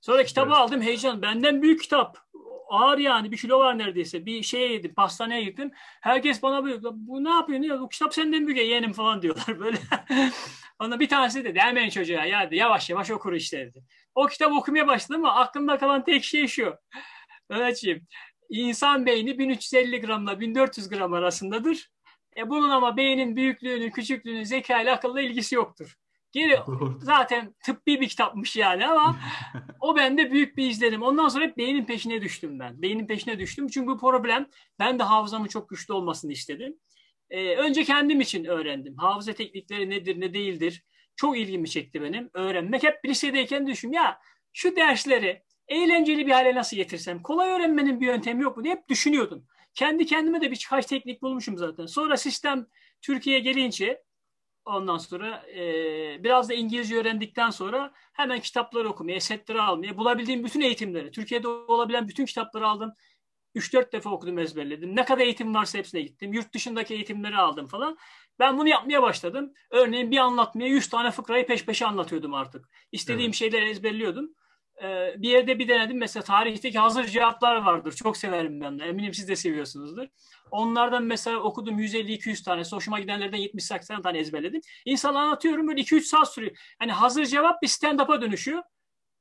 [0.01, 0.57] Sonra kitabı Evet.
[0.57, 1.21] aldım heyecan.
[1.21, 2.17] Benden büyük kitap.
[2.69, 4.25] Ağır yani bir kilo var neredeyse.
[4.25, 5.71] Bir şeye yedim pastaneye gittim.
[6.01, 9.77] Herkes bana böyle bu ne yapıyorsun ya bu kitap senden büyük yeğenim falan diyorlar böyle.
[10.79, 13.83] Ona bir tanesi dedi hemen çocuğa ya yavaş yavaş okur işte dedi.
[14.15, 16.75] O kitabı okumaya başladım ama aklımda kalan tek şey şu.
[17.49, 18.07] Öğretciğim
[18.49, 21.89] insan beyni 1350 gramla 1400 gram arasındadır.
[22.37, 25.95] E bunun ama beynin büyüklüğünün, küçüklüğünün, zeka ile akılla ilgisi yoktur.
[26.31, 26.59] Geri
[27.01, 29.19] zaten tıbbi bir kitapmış yani ama
[29.79, 31.03] o bende büyük bir izlenim.
[31.03, 32.81] Ondan sonra hep beynin peşine düştüm ben.
[32.81, 36.79] Beynin peşine düştüm çünkü bu problem ben de hafızamın çok güçlü olmasını istedim.
[37.29, 38.97] Ee, önce kendim için öğrendim.
[38.97, 40.83] Hafıza teknikleri nedir ne değildir.
[41.15, 42.29] Çok ilgimi çekti benim.
[42.33, 44.19] Öğrenmek hep lisedeyken düşün ya
[44.53, 48.89] şu dersleri eğlenceli bir hale nasıl getirsem kolay öğrenmenin bir yöntemi yok mu diye hep
[48.89, 49.45] düşünüyordum.
[49.73, 51.85] Kendi kendime de birkaç teknik bulmuşum zaten.
[51.85, 52.67] Sonra sistem
[53.01, 54.03] Türkiye'ye gelince
[54.65, 60.61] Ondan sonra e, biraz da İngilizce öğrendikten sonra hemen kitapları okumaya, setleri almaya, bulabildiğim bütün
[60.61, 62.93] eğitimleri, Türkiye'de olabilen bütün kitapları aldım.
[63.55, 64.95] 3-4 defa okudum, ezberledim.
[64.95, 66.33] Ne kadar eğitim varsa hepsine gittim.
[66.33, 67.97] Yurt dışındaki eğitimleri aldım falan.
[68.39, 69.53] Ben bunu yapmaya başladım.
[69.69, 72.69] Örneğin bir anlatmaya 100 tane fıkrayı peş peşe anlatıyordum artık.
[72.91, 73.35] İstediğim Evet.
[73.35, 74.33] şeyleri ezberliyordum.
[74.83, 75.97] Ee, bir yerde bir denedim.
[75.97, 77.91] Mesela tarihteki hazır cevaplar vardır.
[77.91, 78.85] Çok severim ben de.
[78.85, 80.07] Eminim siz de seviyorsunuzdur.
[80.51, 82.63] Onlardan mesela okudum 150-200 tane.
[82.71, 84.61] Hoşuma gidenlerden 70-80 tane ezberledim.
[84.85, 86.57] İnsanlara anlatıyorum böyle 2-3 saat sürüyor.
[86.79, 88.63] Hani hazır cevap bir stand-up'a dönüşüyor.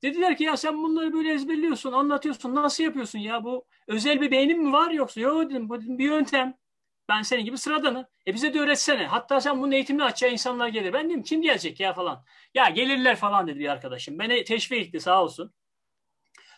[0.03, 2.55] Dediler ki ya sen bunları böyle ezberliyorsun, anlatıyorsun.
[2.55, 3.45] Nasıl yapıyorsun ya?
[3.45, 5.21] Bu özel bir beynin mi var yoksa?
[5.21, 5.69] Yok dedim.
[5.69, 6.55] Bu dedim, bir yöntem.
[7.09, 8.07] Ben senin gibi sıradanım.
[8.27, 9.07] E bize de öğretsene.
[9.07, 10.93] Hatta sen bunun eğitimini açacağı insanlar gelir.
[10.93, 12.25] Ben dedim kim gelecek ya falan.
[12.55, 14.19] Ya gelirler falan dedi bir arkadaşım.
[14.19, 15.53] Beni teşvik etti sağ olsun.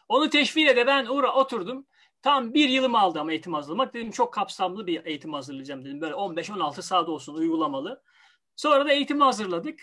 [0.08, 1.86] Onu teşvik de ben uğra oturdum.
[2.22, 3.94] Tam bir yılımı aldı ama eğitim hazırlamak.
[3.94, 6.00] Dedim çok kapsamlı bir eğitim hazırlayacağım dedim.
[6.00, 8.02] Böyle 15-16 saat olsun uygulamalı.
[8.56, 9.80] Sonra da eğitimi hazırladık.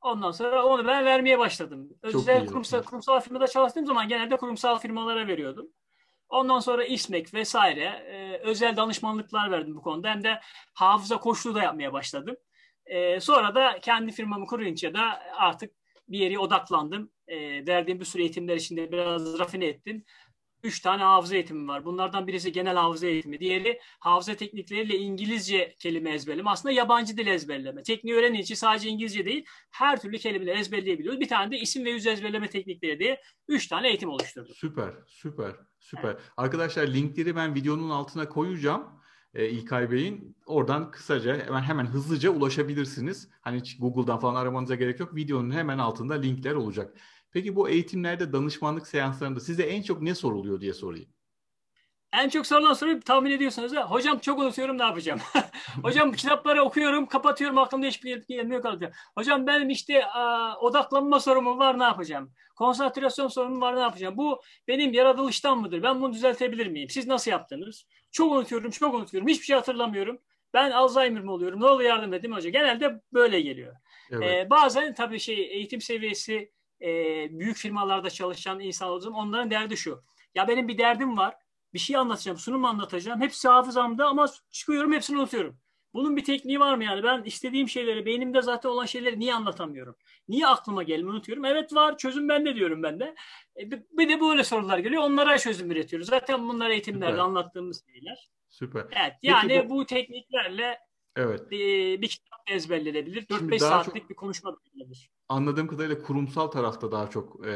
[0.00, 1.88] Ondan sonra onu ben vermeye başladım.
[2.02, 5.68] Özel kurumsal, kurumsal firmada çalıştığım zaman genelde kurumsal firmalara veriyordum.
[6.28, 8.06] Ondan sonra İSMEK vesaire
[8.42, 10.10] özel danışmanlıklar verdim bu konuda.
[10.10, 10.40] Hem de
[10.74, 12.36] hafıza koşulu da yapmaya başladım.
[12.86, 15.72] E, sonra da kendi firmamı kurunca da artık
[16.08, 17.10] bir yere odaklandım.
[17.28, 20.04] E, verdiğim bir sürü eğitimler içinde biraz rafine ettim.
[20.62, 21.84] Üç tane hafıza eğitimi var.
[21.84, 23.40] Bunlardan birisi genel hafıza eğitimi.
[23.40, 26.50] Diğeri hafıza teknikleriyle İngilizce kelime ezberleme.
[26.50, 27.82] Aslında yabancı dil ezberleme.
[27.82, 31.20] Tekniği öğrenin için sadece İngilizce değil, her türlü kelimeleri ezberleyebiliyoruz.
[31.20, 34.54] Bir tane de isim ve yüz ezberleme teknikleri diye üç tane eğitim oluşturdum.
[34.54, 36.10] Süper, süper, süper.
[36.10, 36.20] Evet.
[36.36, 39.00] Arkadaşlar linkleri ben videonun altına koyacağım.
[39.34, 43.28] E, İlkay Bey'in oradan kısaca hemen hemen hızlıca ulaşabilirsiniz.
[43.40, 45.14] Hani Google'dan falan aramanıza gerek yok.
[45.16, 46.96] Videonun hemen altında linkler olacak.
[47.32, 51.08] Peki bu eğitimlerde danışmanlık seanslarında size en çok ne soruluyor diye sorayım.
[52.12, 53.76] En çok sorulan soruyu tahmin ediyorsunuz.
[53.76, 53.90] Ha?
[53.90, 55.20] Hocam çok unutuyorum ne yapacağım?
[55.82, 58.94] Hocam kitapları okuyorum, kapatıyorum aklımda hiçbir gelmiyor kalıyor.
[59.14, 62.32] Hocam benim işte a, odaklanma sorunum var ne yapacağım?
[62.56, 64.16] Konsantrasyon sorunum var ne yapacağım?
[64.16, 65.82] Bu benim yaratılıştan mıdır?
[65.82, 66.88] Ben bunu düzeltebilir miyim?
[66.90, 67.86] Siz nasıl yaptınız?
[68.10, 69.28] Çok unutuyorum, çok unutuyorum.
[69.28, 70.18] Hiçbir şey hatırlamıyorum.
[70.54, 71.60] Ben Alzheimer mi oluyorum?
[71.60, 72.50] Ne olur yardım edin hoca.
[72.50, 73.76] Genelde böyle geliyor.
[74.12, 74.46] Evet.
[74.46, 76.88] Ee, bazen tabii şey eğitim seviyesi e,
[77.38, 80.02] büyük firmalarda çalışan insan olduğum onların derdi şu.
[80.34, 81.36] Ya benim bir derdim var.
[81.74, 83.20] Bir şey anlatacağım, sunum anlatacağım.
[83.20, 85.58] Hepsi hafızamda ama çıkıyorum hepsini unutuyorum.
[85.94, 87.02] Bunun bir tekniği var mı yani?
[87.02, 89.96] Ben istediğim şeyleri, beynimde zaten olan şeyleri niye anlatamıyorum?
[90.28, 91.44] Niye aklıma gelmiyor unutuyorum?
[91.44, 93.14] Evet var, çözüm bende diyorum ben de.
[93.60, 96.08] E, bir de böyle sorular geliyor, onlara çözüm üretiyoruz.
[96.08, 97.24] Zaten bunlar eğitimlerde Süper.
[97.24, 98.30] anlattığımız şeyler.
[98.48, 98.84] Süper.
[98.90, 100.78] Evet, yani bu, bu tekniklerle
[101.16, 101.50] Evet.
[101.50, 103.26] Bir, bir kitap ezberlenebilir.
[103.26, 105.10] 4-5 saatlik çok, bir konuşma verilebilir.
[105.28, 107.52] Anladığım kadarıyla kurumsal tarafta daha çok e,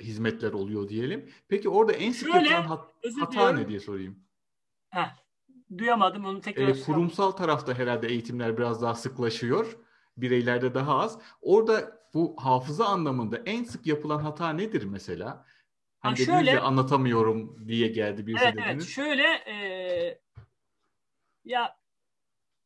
[0.00, 1.30] hizmetler oluyor diyelim.
[1.48, 4.18] Peki orada en sık Şöyle, yapılan hat, hata ne diye sorayım.
[4.90, 5.16] Heh,
[5.78, 6.68] duyamadım onu tekrar.
[6.68, 9.76] E, kurumsal tarafta herhalde eğitimler biraz daha sıklaşıyor.
[10.16, 11.18] Bireylerde daha az.
[11.40, 15.46] Orada bu hafıza anlamında en sık yapılan hata nedir mesela?
[16.00, 18.68] Hani ha, şöyle, anlatamıyorum diye geldi birisi evet, dediniz.
[18.68, 20.20] Evet şöyle e,
[21.44, 21.76] ya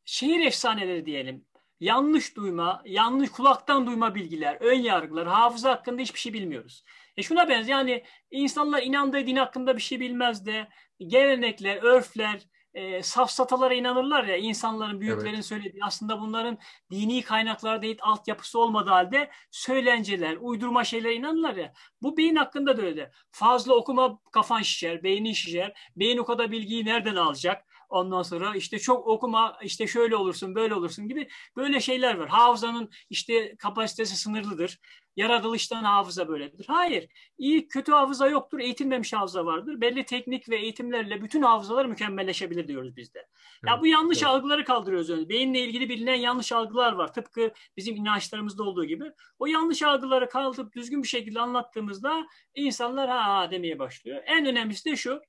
[0.09, 1.45] şehir efsaneleri diyelim.
[1.79, 6.83] Yanlış duyma, yanlış kulaktan duyma bilgiler, ön yargılar, hafıza hakkında hiçbir şey bilmiyoruz.
[7.17, 10.67] E şuna benzer yani insanlar inandığı din hakkında bir şey bilmez de
[10.99, 12.41] gelenekler, örfler,
[12.73, 15.45] e, safsatalara inanırlar ya insanların büyüklerin evet.
[15.45, 16.57] söylediği aslında bunların
[16.91, 21.73] dini kaynaklar değil altyapısı olmadığı halde söylenceler, uydurma şeyler inanırlar ya.
[22.01, 23.11] Bu beyin hakkında da öyle.
[23.31, 25.91] Fazla okuma kafan şişer, beynin şişer.
[25.95, 27.68] Beyin o kadar bilgiyi nereden alacak?
[27.89, 32.29] Ondan sonra işte çok okuma işte şöyle olursun böyle olursun gibi böyle şeyler var.
[32.29, 34.79] Hafızanın işte kapasitesi sınırlıdır.
[35.15, 36.65] Yaratılıştan hafıza böyledir.
[36.67, 37.09] Hayır.
[37.37, 38.59] iyi kötü hafıza yoktur.
[38.59, 39.81] Eğitilmemiş hafıza vardır.
[39.81, 43.19] Belli teknik ve eğitimlerle bütün hafızalar mükemmelleşebilir diyoruz bizde.
[43.19, 43.27] Evet,
[43.67, 44.27] ya bu yanlış evet.
[44.27, 45.29] algıları kaldırıyoruz önce.
[45.29, 47.13] Beyinle ilgili bilinen yanlış algılar var.
[47.13, 49.05] Tıpkı bizim inançlarımızda olduğu gibi.
[49.39, 54.23] O yanlış algıları kaldırıp düzgün bir şekilde anlattığımızda insanlar ha demeye başlıyor.
[54.25, 55.21] En önemlisi de şu.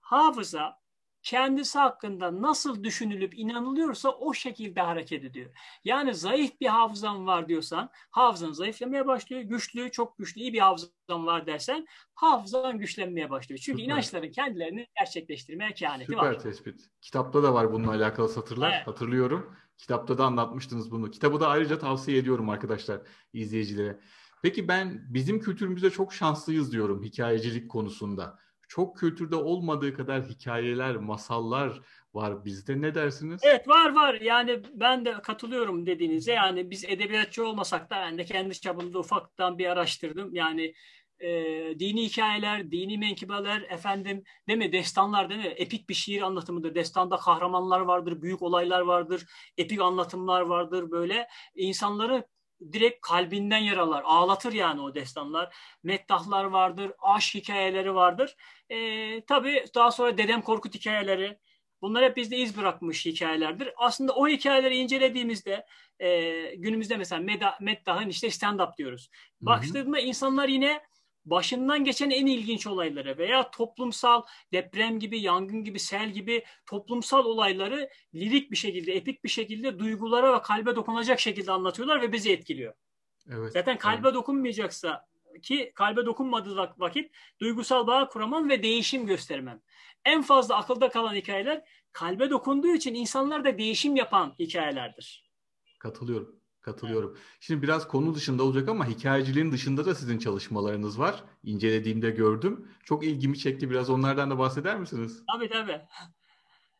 [0.00, 0.78] Hafıza
[1.26, 5.50] kendisi hakkında nasıl düşünülüp inanılıyorsa o şekilde hareket ediyor.
[5.84, 9.42] Yani zayıf bir hafızan var diyorsan hafızan zayıflamaya başlıyor.
[9.42, 13.60] Güçlü, çok güçlü, iyi bir hafızan var dersen hafızan güçlenmeye başlıyor.
[13.62, 13.92] Çünkü Süper.
[13.92, 16.32] inançların kendilerini gerçekleştirmeye kehaneti Süper var.
[16.32, 16.90] Süper tespit.
[17.00, 18.72] Kitapta da var bununla alakalı satırlar.
[18.76, 18.86] Evet.
[18.86, 19.56] Hatırlıyorum.
[19.78, 21.10] Kitapta da anlatmıştınız bunu.
[21.10, 23.00] Kitabı da ayrıca tavsiye ediyorum arkadaşlar
[23.32, 24.00] izleyicilere.
[24.42, 31.80] Peki ben bizim kültürümüzde çok şanslıyız diyorum hikayecilik konusunda çok kültürde olmadığı kadar hikayeler, masallar
[32.14, 32.80] var bizde.
[32.80, 33.40] Ne dersiniz?
[33.44, 34.14] Evet var var.
[34.14, 36.32] Yani ben de katılıyorum dediğinize.
[36.32, 40.34] Yani biz edebiyatçı olmasak da ben de kendi çapımda ufaktan bir araştırdım.
[40.34, 40.74] Yani
[41.20, 41.28] e,
[41.78, 45.46] dini hikayeler, dini menkibeler, efendim değil mi destanlar değil mi?
[45.46, 46.74] Epik bir şiir anlatımıdır.
[46.74, 49.26] Destanda kahramanlar vardır, büyük olaylar vardır,
[49.58, 51.28] epik anlatımlar vardır böyle.
[51.54, 52.24] insanları
[52.72, 54.02] direkt kalbinden yaralar.
[54.06, 55.56] Ağlatır yani o destanlar.
[55.82, 58.36] Meddahlar vardır, aşk hikayeleri vardır.
[58.70, 61.38] E, tabii daha sonra Dedem Korkut hikayeleri.
[61.82, 63.70] Bunlar hep bizde iz bırakmış hikayelerdir.
[63.76, 65.66] Aslında o hikayeleri incelediğimizde
[65.98, 67.22] e, günümüzde mesela
[67.60, 69.10] Meddah'ın işte stand-up diyoruz.
[69.40, 70.82] Başladığında insanlar yine
[71.26, 77.88] başından geçen en ilginç olayları veya toplumsal deprem gibi, yangın gibi, sel gibi toplumsal olayları
[78.14, 82.74] lirik bir şekilde, epik bir şekilde duygulara ve kalbe dokunacak şekilde anlatıyorlar ve bizi etkiliyor.
[83.30, 84.14] Evet, Zaten kalbe evet.
[84.14, 85.06] dokunmayacaksa
[85.42, 89.62] ki kalbe dokunmadığı vakit duygusal bağ kuramam ve değişim göstermem.
[90.04, 95.30] En fazla akılda kalan hikayeler kalbe dokunduğu için insanlar da değişim yapan hikayelerdir.
[95.78, 96.40] Katılıyorum.
[96.66, 97.18] Katılıyorum.
[97.40, 101.24] Şimdi biraz konu dışında olacak ama hikayeciliğin dışında da sizin çalışmalarınız var.
[101.42, 102.68] İncelediğimde gördüm.
[102.84, 103.70] Çok ilgimi çekti.
[103.70, 105.22] Biraz onlardan da bahseder misiniz?
[105.32, 105.80] Tabii tabii.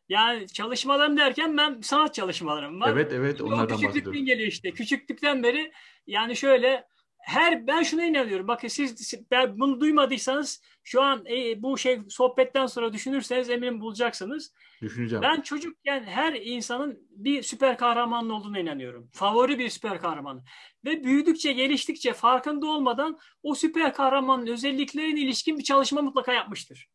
[0.09, 2.89] Yani çalışmalarım derken ben sanat çalışmalarım var.
[2.89, 4.25] Evet evet onlardan o küçüklükten bahsediyorum.
[4.25, 4.71] geliyor işte.
[4.71, 5.71] Küçüklükten beri
[6.07, 6.87] yani şöyle
[7.27, 8.47] her ben şuna inanıyorum.
[8.47, 14.53] Bakın siz ben bunu duymadıysanız şu an e, bu şey sohbetten sonra düşünürseniz eminim bulacaksınız.
[14.81, 15.21] Düşüneceğim.
[15.21, 19.09] Ben çocukken her insanın bir süper kahramanın olduğuna inanıyorum.
[19.13, 20.43] Favori bir süper kahraman.
[20.85, 26.89] Ve büyüdükçe, geliştikçe farkında olmadan o süper kahramanın özelliklerine ilişkin bir çalışma mutlaka yapmıştır.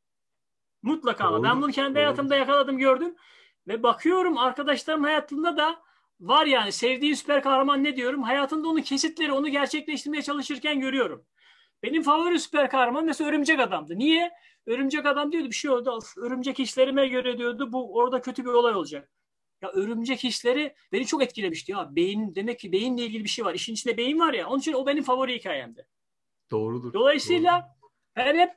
[0.83, 2.03] Mutlaka Doğru, ben bunu kendi doğru.
[2.03, 3.15] hayatımda yakaladım, gördüm.
[3.69, 5.83] Ve bakıyorum arkadaşlarım hayatında da
[6.23, 8.23] var yani sevdiğin süper kahraman ne diyorum?
[8.23, 11.27] Hayatında onun kesitleri, onu gerçekleştirmeye çalışırken görüyorum.
[11.83, 13.99] Benim favori süper kahraman mesela Örümcek Adam'dı.
[13.99, 14.31] Niye?
[14.67, 15.99] Örümcek Adam diyordu bir şey oldu.
[16.17, 19.11] Örümcek hislerime göre diyordu bu orada kötü bir olay olacak.
[19.63, 21.97] Ya örümcek hisleri beni çok etkilemişti ya.
[21.97, 23.55] Beyin demek ki beyinle ilgili bir şey var.
[23.55, 24.49] İşin içinde beyin var ya.
[24.49, 25.87] Onun için o benim favori hikayemdi.
[26.51, 26.93] Doğrudur.
[26.93, 27.77] Dolayısıyla
[28.17, 28.51] ben hep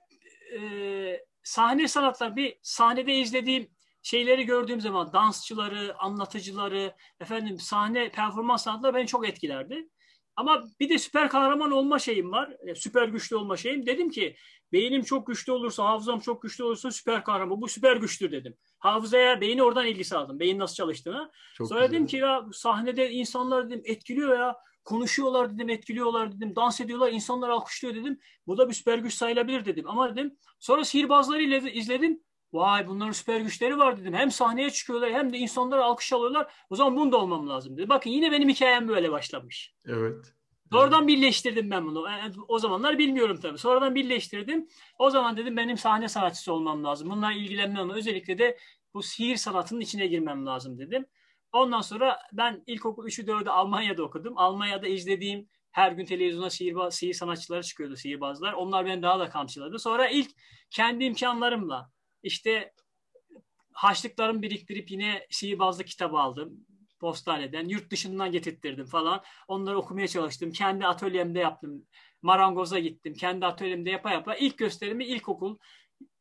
[0.60, 3.75] e, sahne sanatlar bir sahnede izlediğim
[4.06, 9.90] şeyleri gördüğüm zaman dansçıları, anlatıcıları, efendim sahne performans sanatları beni çok etkilerdi.
[10.36, 12.54] Ama bir de süper kahraman olma şeyim var.
[12.68, 13.86] e, Süper güçlü olma şeyim.
[13.86, 14.36] Dedim ki
[14.74, 17.62] beynim çok güçlü olursa, hafızam çok güçlü olursa süper kahraman.
[17.62, 18.56] Bu süper güçtür dedim.
[18.80, 20.40] Hafızaya, beyni oradan ilgisi aldım.
[20.40, 21.32] Beyin nasıl çalıştığına.
[21.56, 21.94] Çok Sonra güzel.
[21.94, 24.56] dedim ki ya sahnede insanlar dedim etkiliyor ya.
[24.84, 26.56] Konuşuyorlar dedim, etkiliyorlar dedim.
[26.56, 28.20] Dans ediyorlar, insanlar alkışlıyor dedim.
[28.48, 29.90] Bu da bir süper güç sayılabilir dedim.
[29.90, 32.25] Ama dedim sonra sihirbazları izledim.
[32.56, 34.14] Vay bunların süper güçleri var dedim.
[34.14, 36.54] Hem sahneye çıkıyorlar hem de insanlara alkış alıyorlar.
[36.70, 37.90] O zaman bunu da olmam lazım dedi.
[37.90, 39.74] Bakın yine benim hikayem böyle başlamış.
[39.86, 40.34] Evet.
[40.72, 42.10] Sonradan birleştirdim ben bunu.
[42.10, 43.58] Yani o zamanlar bilmiyorum tabii.
[43.58, 44.68] Sonradan birleştirdim.
[45.00, 47.10] O zaman dedim benim sahne sanatçısı olmam lazım.
[47.10, 47.90] Bununla ilgilenmem.
[47.90, 48.58] Özellikle de
[48.94, 51.06] bu sihir sanatının içine girmem lazım dedim.
[51.52, 54.34] Ondan sonra ben ilkokul 3'ü 4'ü Almanya'da okudum.
[54.38, 58.54] Almanya'da izlediğim her gün televizyona sihirbaz, sihir sanatçıları çıkıyordu, sihirbazlar.
[58.54, 59.80] Onlar beni daha da kamçıladı.
[59.80, 60.32] Sonra ilk
[60.70, 61.95] kendi imkanlarımla
[62.26, 62.74] işte
[63.74, 66.66] harçlıklarımı biriktirip yine sihirbazlık kitabı aldım
[67.00, 67.68] postaneden.
[67.68, 69.24] Yurt dışından getirttirdim falan.
[69.48, 70.52] Onları okumaya çalıştım.
[70.52, 71.86] Kendi atölyemde yaptım.
[72.22, 73.14] Marangoza gittim.
[73.14, 75.58] Kendi atölyemde yapa yapa ilk gösterimi ilkokul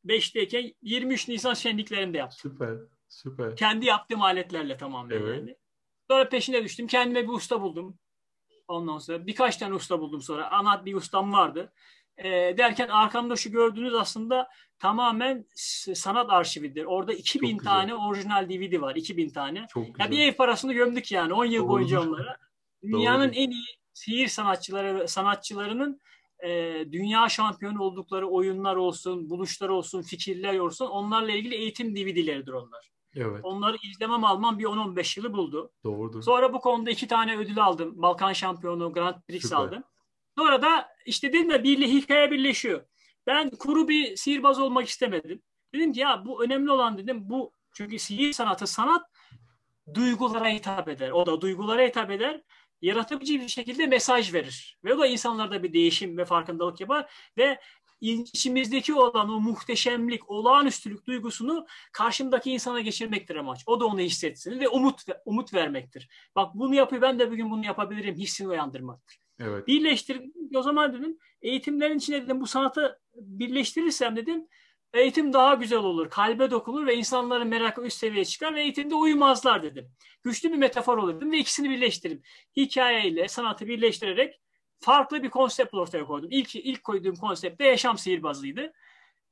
[0.07, 2.53] 5'teyken 23 Nisan şenliklerinde yaptım.
[2.53, 2.77] Süper.
[3.09, 3.57] Süper.
[3.57, 5.39] Kendi yaptığım aletlerle tamamen Evet.
[5.39, 5.57] yani.
[6.11, 6.87] Sonra peşine düştüm.
[6.87, 7.99] Kendime bir usta buldum.
[8.69, 10.51] Ondan sonra birkaç tane usta buldum sonra.
[10.51, 11.73] Ana bir ustam vardı.
[12.19, 14.49] Ee, derken arkamda şu gördüğünüz aslında
[14.79, 15.47] tamamen
[15.95, 16.85] sanat arşividir.
[16.85, 17.73] Orada 2000 Çok güzel.
[17.73, 18.97] tane orijinal DVD var.
[18.97, 19.67] 2000 tane.
[19.71, 21.69] Çok Ya bir ev parasını gömdük yani 10 yıl Doğrudur.
[21.73, 22.37] boyunca onlara.
[22.83, 23.37] Dünyanın Doğrudur.
[23.37, 26.01] en iyi sihir sanatçıları sanatçılarının
[26.45, 26.49] e,
[26.93, 32.91] dünya şampiyonu oldukları oyunlar olsun, buluşlar olsun, fikirler olsun onlarla ilgili eğitim DVD'leridir onlar.
[33.17, 33.41] Evet.
[33.43, 35.71] Onları izlemem almam bir 10-15 yılı buldu.
[35.85, 36.23] Doğrudur.
[36.23, 37.93] Sonra bu konuda iki tane ödül aldım.
[38.03, 39.57] Balkan şampiyonu Grand Prix Süper.
[39.57, 39.85] aldım.
[40.39, 42.85] Sonra da işte dedim ya birli hikaye birleşiyor.
[43.27, 45.43] Ben kuru bir sihirbaz olmak istemedim.
[45.75, 49.07] Dedim ki ya bu önemli olan dedim bu çünkü sihir sanatı sanat
[49.95, 51.11] duygulara hitap eder.
[51.11, 52.43] O da duygulara hitap eder.
[52.83, 54.79] Yaratıcı bir şekilde mesaj verir.
[54.85, 57.13] Ve o da insanlarda bir değişim ve farkındalık yapar.
[57.39, 57.61] Ve
[58.01, 63.63] içimizdeki olan o muhteşemlik, olağanüstülük duygusunu karşımdaki insana geçirmektir amaç.
[63.67, 66.09] O da onu hissetsin ve umut umut vermektir.
[66.37, 69.24] Bak bunu yapıyor ben de bugün bunu yapabilirim hissini uyandırmaktır.
[69.41, 69.67] Evet.
[69.67, 70.33] Birleştirdim.
[70.55, 74.49] O zaman dedim eğitimlerin içine dedim bu sanatı birleştirirsem dedim
[74.95, 76.11] eğitim daha güzel olur.
[76.11, 79.91] Kalbe dokunur ve insanların merakı üst seviyeye çıkar ve eğitimde uyumazlar dedim.
[80.23, 82.23] Güçlü bir metafor olur dedim ve ikisini birleştirdim.
[82.57, 84.41] Hikayeyle sanatı birleştirerek
[84.81, 86.29] farklı bir konsept ortaya koydum.
[86.33, 88.73] İlk, ilk koyduğum konsept de yaşam sihirbazıydı.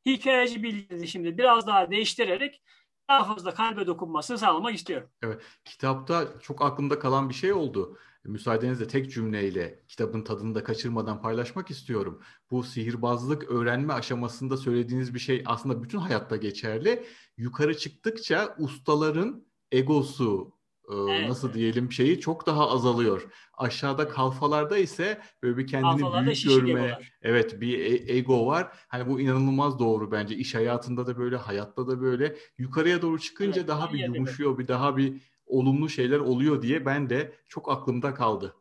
[0.07, 2.63] Hikayeci bilgileri şimdi biraz daha değiştirerek
[3.09, 5.11] daha fazla kalbe dokunmasını sağlamak istiyorum.
[5.23, 5.43] Evet.
[5.65, 7.99] Kitapta çok aklımda kalan bir şey oldu.
[8.25, 12.23] Müsaadenizle tek cümleyle kitabın tadını da kaçırmadan paylaşmak istiyorum.
[12.51, 17.07] Bu sihirbazlık öğrenme aşamasında söylediğiniz bir şey aslında bütün hayatta geçerli.
[17.37, 20.53] Yukarı çıktıkça ustaların egosu
[20.91, 23.29] e, Evet, nasıl diyelim şeyi çok daha azalıyor.
[23.59, 27.13] Aşağıda kalfalarda ise böyle bir kendini Kalfalarda büyük görme, egolar.
[27.23, 28.69] evet bir e- ego var.
[28.89, 30.37] Hani bu inanılmaz doğru bence.
[30.37, 32.37] İş hayatında da böyle, hayatta da böyle.
[32.59, 37.11] Yukarıya doğru çıkınca Evet, daha bir yumuşuyor, bir daha bir olumlu şeyler oluyor diye ben
[37.11, 38.57] de çok aklımda kaldı.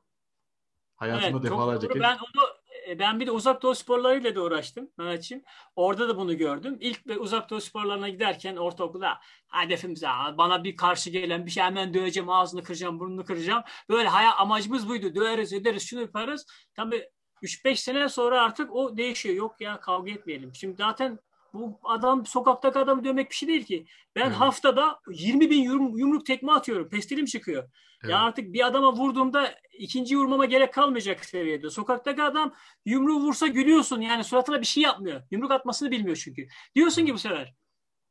[0.95, 1.99] Hayatımda Evet, defalarca doğru.
[1.99, 5.43] Ben onu e, ben bir de uzak doğu sporlarıyla da uğraştım Mehmetciğim.
[5.75, 6.77] Orada da bunu gördüm.
[6.80, 11.63] İlk ve uzak doğu sporlarına giderken ortaokulda hedefimiz ha, bana bir karşı gelen bir şey
[11.63, 13.63] hemen döveceğim, ağzını kıracağım, burnunu kıracağım.
[13.89, 15.15] Böyle hayal amacımız buydu.
[15.15, 16.45] Döveriz, ederiz, şunu yaparız.
[16.73, 17.10] Tabii
[17.43, 19.36] 3-5 sene sonra artık o değişiyor.
[19.36, 20.56] Yok ya kavga etmeyelim.
[20.56, 21.19] Şimdi zaten
[21.53, 23.85] bu adam sokaktaki adamı dövmek bir şey değil ki.
[24.15, 24.35] Ben evet.
[24.35, 26.89] haftada 20 bin yum, yumruk tekme atıyorum.
[26.89, 27.63] Pestilim çıkıyor.
[28.03, 28.11] Evet.
[28.11, 31.69] Ya artık bir adama vurduğumda ikinci vurmama gerek kalmayacak seviyede.
[31.69, 32.53] Sokaktaki adam
[32.85, 34.01] yumruğu vursa gülüyorsun.
[34.01, 35.21] Yani suratına bir şey yapmıyor.
[35.31, 36.47] Yumruk atmasını bilmiyor çünkü.
[36.75, 37.53] Diyorsun ki bu sefer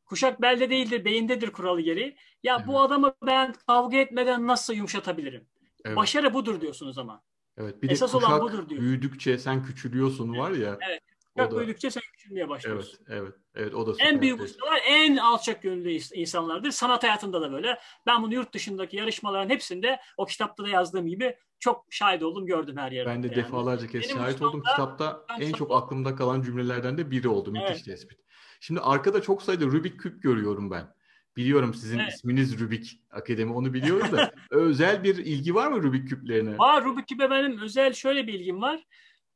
[0.05, 2.17] kuşak belde değildir beyindedir kuralı geri.
[2.43, 2.67] Ya evet.
[2.67, 5.47] bu adamı ben kavga etmeden nasıl yumuşatabilirim?
[5.85, 5.97] Evet.
[5.97, 7.23] Başarı budur diyorsunuz ama.
[7.57, 7.83] Evet.
[7.83, 8.81] Bir de Esas kuşak olan budur diyor.
[8.81, 10.79] büyüdükçe sen küçülüyorsun var ya.
[10.89, 11.03] Evet.
[11.37, 12.99] Kuşak büyüdükçe sen küçülmeye başlıyorsun.
[13.09, 13.35] Evet, evet.
[13.55, 16.71] Evet, o da En büyük ustalar en alçak gönüllü insanlardır.
[16.71, 17.79] Sanat hayatında da böyle.
[18.07, 22.77] Ben bunu yurt dışındaki yarışmaların hepsinde o kitapta da yazdığım gibi çok şahit oldum, gördüm
[22.77, 23.11] her yerde.
[23.11, 23.37] Ben de yani.
[23.37, 24.63] defalarca kez Benim şahit oldum.
[24.63, 27.53] Kitapta en çok aklımda kalan cümlelerden de biri oldu.
[27.53, 27.85] Müthiş evet.
[27.85, 28.19] tespit.
[28.61, 30.95] Şimdi arkada çok sayıda Rubik küp görüyorum ben.
[31.37, 32.13] Biliyorum sizin evet.
[32.13, 36.59] isminiz Rubik Akademi onu biliyorum da özel bir ilgi var mı Rubik küplerine?
[36.59, 38.85] Var Rubik küpe benim özel şöyle bir ilgim var.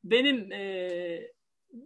[0.04, 1.20] Benim e,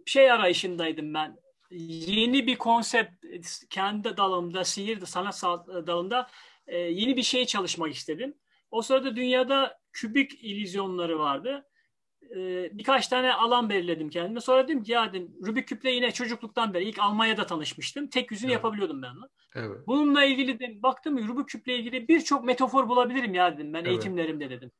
[0.05, 1.37] şey arayışındaydım ben.
[1.71, 3.25] Yeni bir konsept
[3.69, 6.27] kendi dalımda, sihir sanat dalında
[6.67, 8.33] e, yeni bir şey çalışmak istedim.
[8.71, 11.65] O sırada dünyada kübik illüzyonları vardı.
[12.35, 12.37] E,
[12.77, 14.39] birkaç tane alan belirledim kendime.
[14.39, 18.07] Sonra dedim ki ya dedim, Rubik küple yine çocukluktan beri ilk Almanya'da tanışmıştım.
[18.07, 18.57] Tek yüzünü evet.
[18.57, 19.13] yapabiliyordum ben.
[19.55, 19.77] Evet.
[19.87, 23.87] Bununla ilgili de baktım Rubik küple ilgili birçok metafor bulabilirim ya dedim ben evet.
[23.87, 24.71] eğitimlerimde dedim.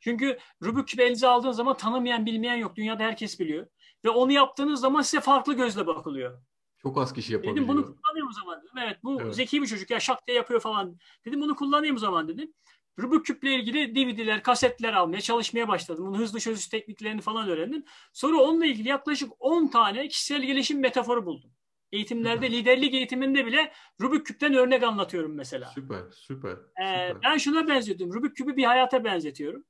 [0.00, 2.76] Çünkü Rubik küp elinize aldığın zaman tanımayan bilmeyen yok.
[2.76, 3.66] Dünyada herkes biliyor.
[4.04, 6.42] Ve onu yaptığınız zaman size farklı gözle bakılıyor.
[6.82, 7.56] Çok az kişi yapabiliyor.
[7.56, 8.78] Dedim bunu kullanayım o zaman dedim.
[8.82, 9.34] Evet bu evet.
[9.34, 10.98] zeki bir çocuk ya şak diye yapıyor falan.
[11.26, 12.54] Dedim bunu kullanayım o zaman dedim.
[12.98, 16.06] Rubik küple ilgili DVD'ler, kasetler almaya çalışmaya başladım.
[16.06, 17.84] Bunun hızlı çözüş tekniklerini falan öğrendim.
[18.12, 21.50] Sonra onunla ilgili yaklaşık 10 tane kişisel gelişim metaforu buldum.
[21.92, 25.70] Eğitimlerde, liderlik eğitiminde bile Rubik küpten örnek anlatıyorum mesela.
[25.74, 26.50] Süper, süper.
[26.52, 27.22] Ee, süper.
[27.22, 28.12] Ben şuna benziyordum.
[28.12, 29.64] Rubik küpü bir hayata benzetiyorum.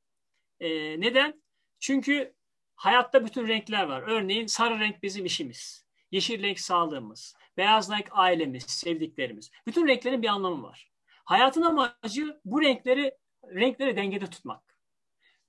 [0.60, 1.42] Ee, neden?
[1.80, 2.34] Çünkü
[2.76, 4.02] hayatta bütün renkler var.
[4.06, 5.84] Örneğin sarı renk bizim işimiz.
[6.10, 7.36] Yeşil renk sağlığımız.
[7.56, 9.50] Beyaz renk ailemiz, sevdiklerimiz.
[9.66, 10.92] Bütün renklerin bir anlamı var.
[11.24, 14.78] Hayatın amacı bu renkleri renkleri dengede tutmak.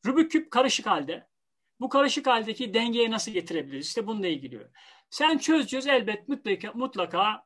[0.05, 1.27] Rubik küp karışık halde.
[1.79, 3.87] Bu karışık haldeki dengeye nasıl getirebiliriz?
[3.87, 4.67] İşte bununla ilgili.
[5.09, 7.45] Sen çöz çöz elbet mutlaka, mutlaka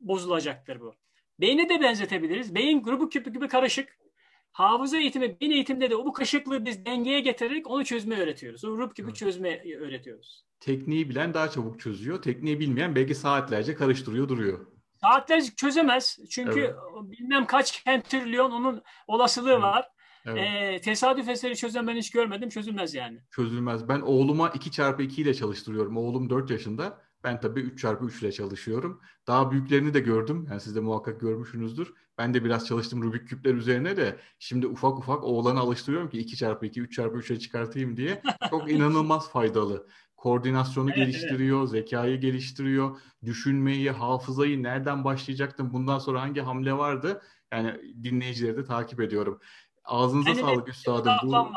[0.00, 0.94] bozulacaktır bu.
[1.40, 2.54] Beyni de benzetebiliriz.
[2.54, 3.98] Beyin Rubik küpü gibi karışık.
[4.54, 8.64] Hafıza eğitimi, bin eğitimde de o bu kaşıklığı biz dengeye getirerek onu çözme öğretiyoruz.
[8.64, 10.44] O Rubik gibi çözme öğretiyoruz.
[10.60, 12.22] Tekniği bilen daha çabuk çözüyor.
[12.22, 14.66] Tekniği bilmeyen belki saatlerce karıştırıyor duruyor.
[15.00, 16.18] Saatlerce çözemez.
[16.30, 16.74] Çünkü evet.
[17.02, 19.62] bilmem kaç trilyon onun olasılığı evet.
[19.62, 19.88] var.
[20.26, 20.38] Evet.
[20.38, 22.48] E, tesadüf eseri çözen ben hiç görmedim.
[22.48, 23.18] Çözülmez yani.
[23.30, 23.88] Çözülmez.
[23.88, 25.96] Ben oğluma 2 çarpı 2 ile çalıştırıyorum.
[25.96, 27.02] Oğlum 4 yaşında.
[27.24, 29.00] Ben tabii 3 çarpı 3 ile çalışıyorum.
[29.26, 30.46] Daha büyüklerini de gördüm.
[30.50, 31.94] Yani siz de muhakkak görmüşsünüzdür.
[32.18, 34.18] Ben de biraz çalıştım Rubik küpler üzerine de.
[34.38, 38.22] Şimdi ufak ufak oğlanı alıştırıyorum ki 2 çarpı 2, 3 çarpı 3'e çıkartayım diye.
[38.50, 39.86] Çok inanılmaz faydalı.
[40.16, 41.70] Koordinasyonu evet, geliştiriyor, evet.
[41.70, 47.22] zekayı geliştiriyor, düşünmeyi, hafızayı nereden başlayacaktım, bundan sonra hangi hamle vardı?
[47.52, 49.40] Yani dinleyicileri de takip ediyorum.
[49.84, 51.12] Ağzınıza yani sağlık üstadım.
[51.22, 51.48] Bu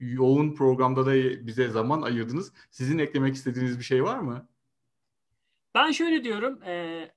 [0.00, 1.14] yoğun programda da
[1.46, 2.52] bize zaman ayırdınız.
[2.70, 4.48] Sizin eklemek istediğiniz bir şey var mı?
[5.74, 6.62] Ben şöyle diyorum.
[6.62, 7.08] E,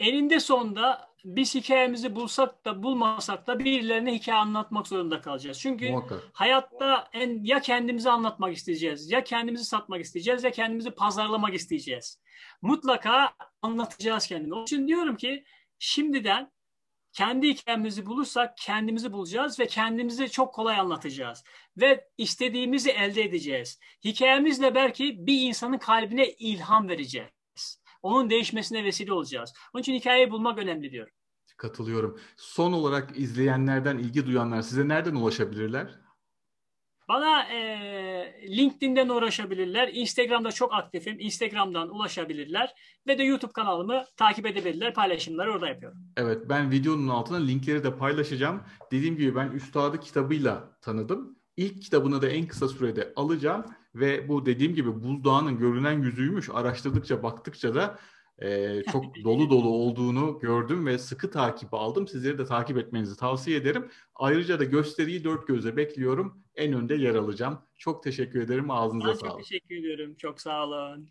[0.00, 5.60] eninde sonunda biz hikayemizi bulsak da bulmasak da birilerine hikaye anlatmak zorunda kalacağız.
[5.60, 6.22] Çünkü Muhakkak.
[6.32, 12.20] hayatta en ya kendimizi anlatmak isteyeceğiz, ya kendimizi satmak isteyeceğiz, ya kendimizi pazarlamak isteyeceğiz.
[12.62, 14.54] Mutlaka anlatacağız kendimizi.
[14.54, 15.44] Onun için diyorum ki
[15.78, 16.52] şimdiden
[17.12, 21.44] kendi hikayemizi bulursak kendimizi bulacağız ve kendimizi çok kolay anlatacağız.
[21.76, 23.80] Ve istediğimizi elde edeceğiz.
[24.04, 27.28] Hikayemizle belki bir insanın kalbine ilham vereceğiz.
[28.02, 29.52] Onun değişmesine vesile olacağız.
[29.74, 31.12] Onun için hikayeyi bulmak önemli diyorum.
[31.56, 32.20] Katılıyorum.
[32.36, 36.02] Son olarak izleyenlerden, ilgi duyanlar size nereden ulaşabilirler?
[37.08, 37.58] Bana e,
[38.56, 39.90] LinkedIn'den uğraşabilirler.
[39.92, 41.20] Instagram'da çok aktifim.
[41.20, 42.74] Instagram'dan ulaşabilirler.
[43.06, 44.94] Ve de YouTube kanalımı takip edebilirler.
[44.94, 45.98] Paylaşımları orada yapıyorum.
[46.16, 48.62] Evet ben videonun altına linkleri de paylaşacağım.
[48.92, 51.38] Dediğim gibi ben Üstad'ı kitabıyla tanıdım.
[51.56, 53.64] İlk kitabını da en kısa sürede alacağım.
[53.94, 56.48] Ve bu dediğim gibi buzdağının görünen yüzüymüş.
[56.52, 57.98] Araştırdıkça baktıkça da
[58.38, 62.08] e, çok dolu dolu olduğunu gördüm ve sıkı takip aldım.
[62.08, 63.90] Sizleri de takip etmenizi tavsiye ederim.
[64.14, 66.42] Ayrıca da gösteriyi dört gözle bekliyorum.
[66.54, 67.58] En önde yer alacağım.
[67.78, 68.70] Çok teşekkür ederim.
[68.70, 69.30] Ağzınıza sağlık.
[69.30, 70.14] Çok teşekkür ediyorum.
[70.14, 71.08] Çok sağ olun.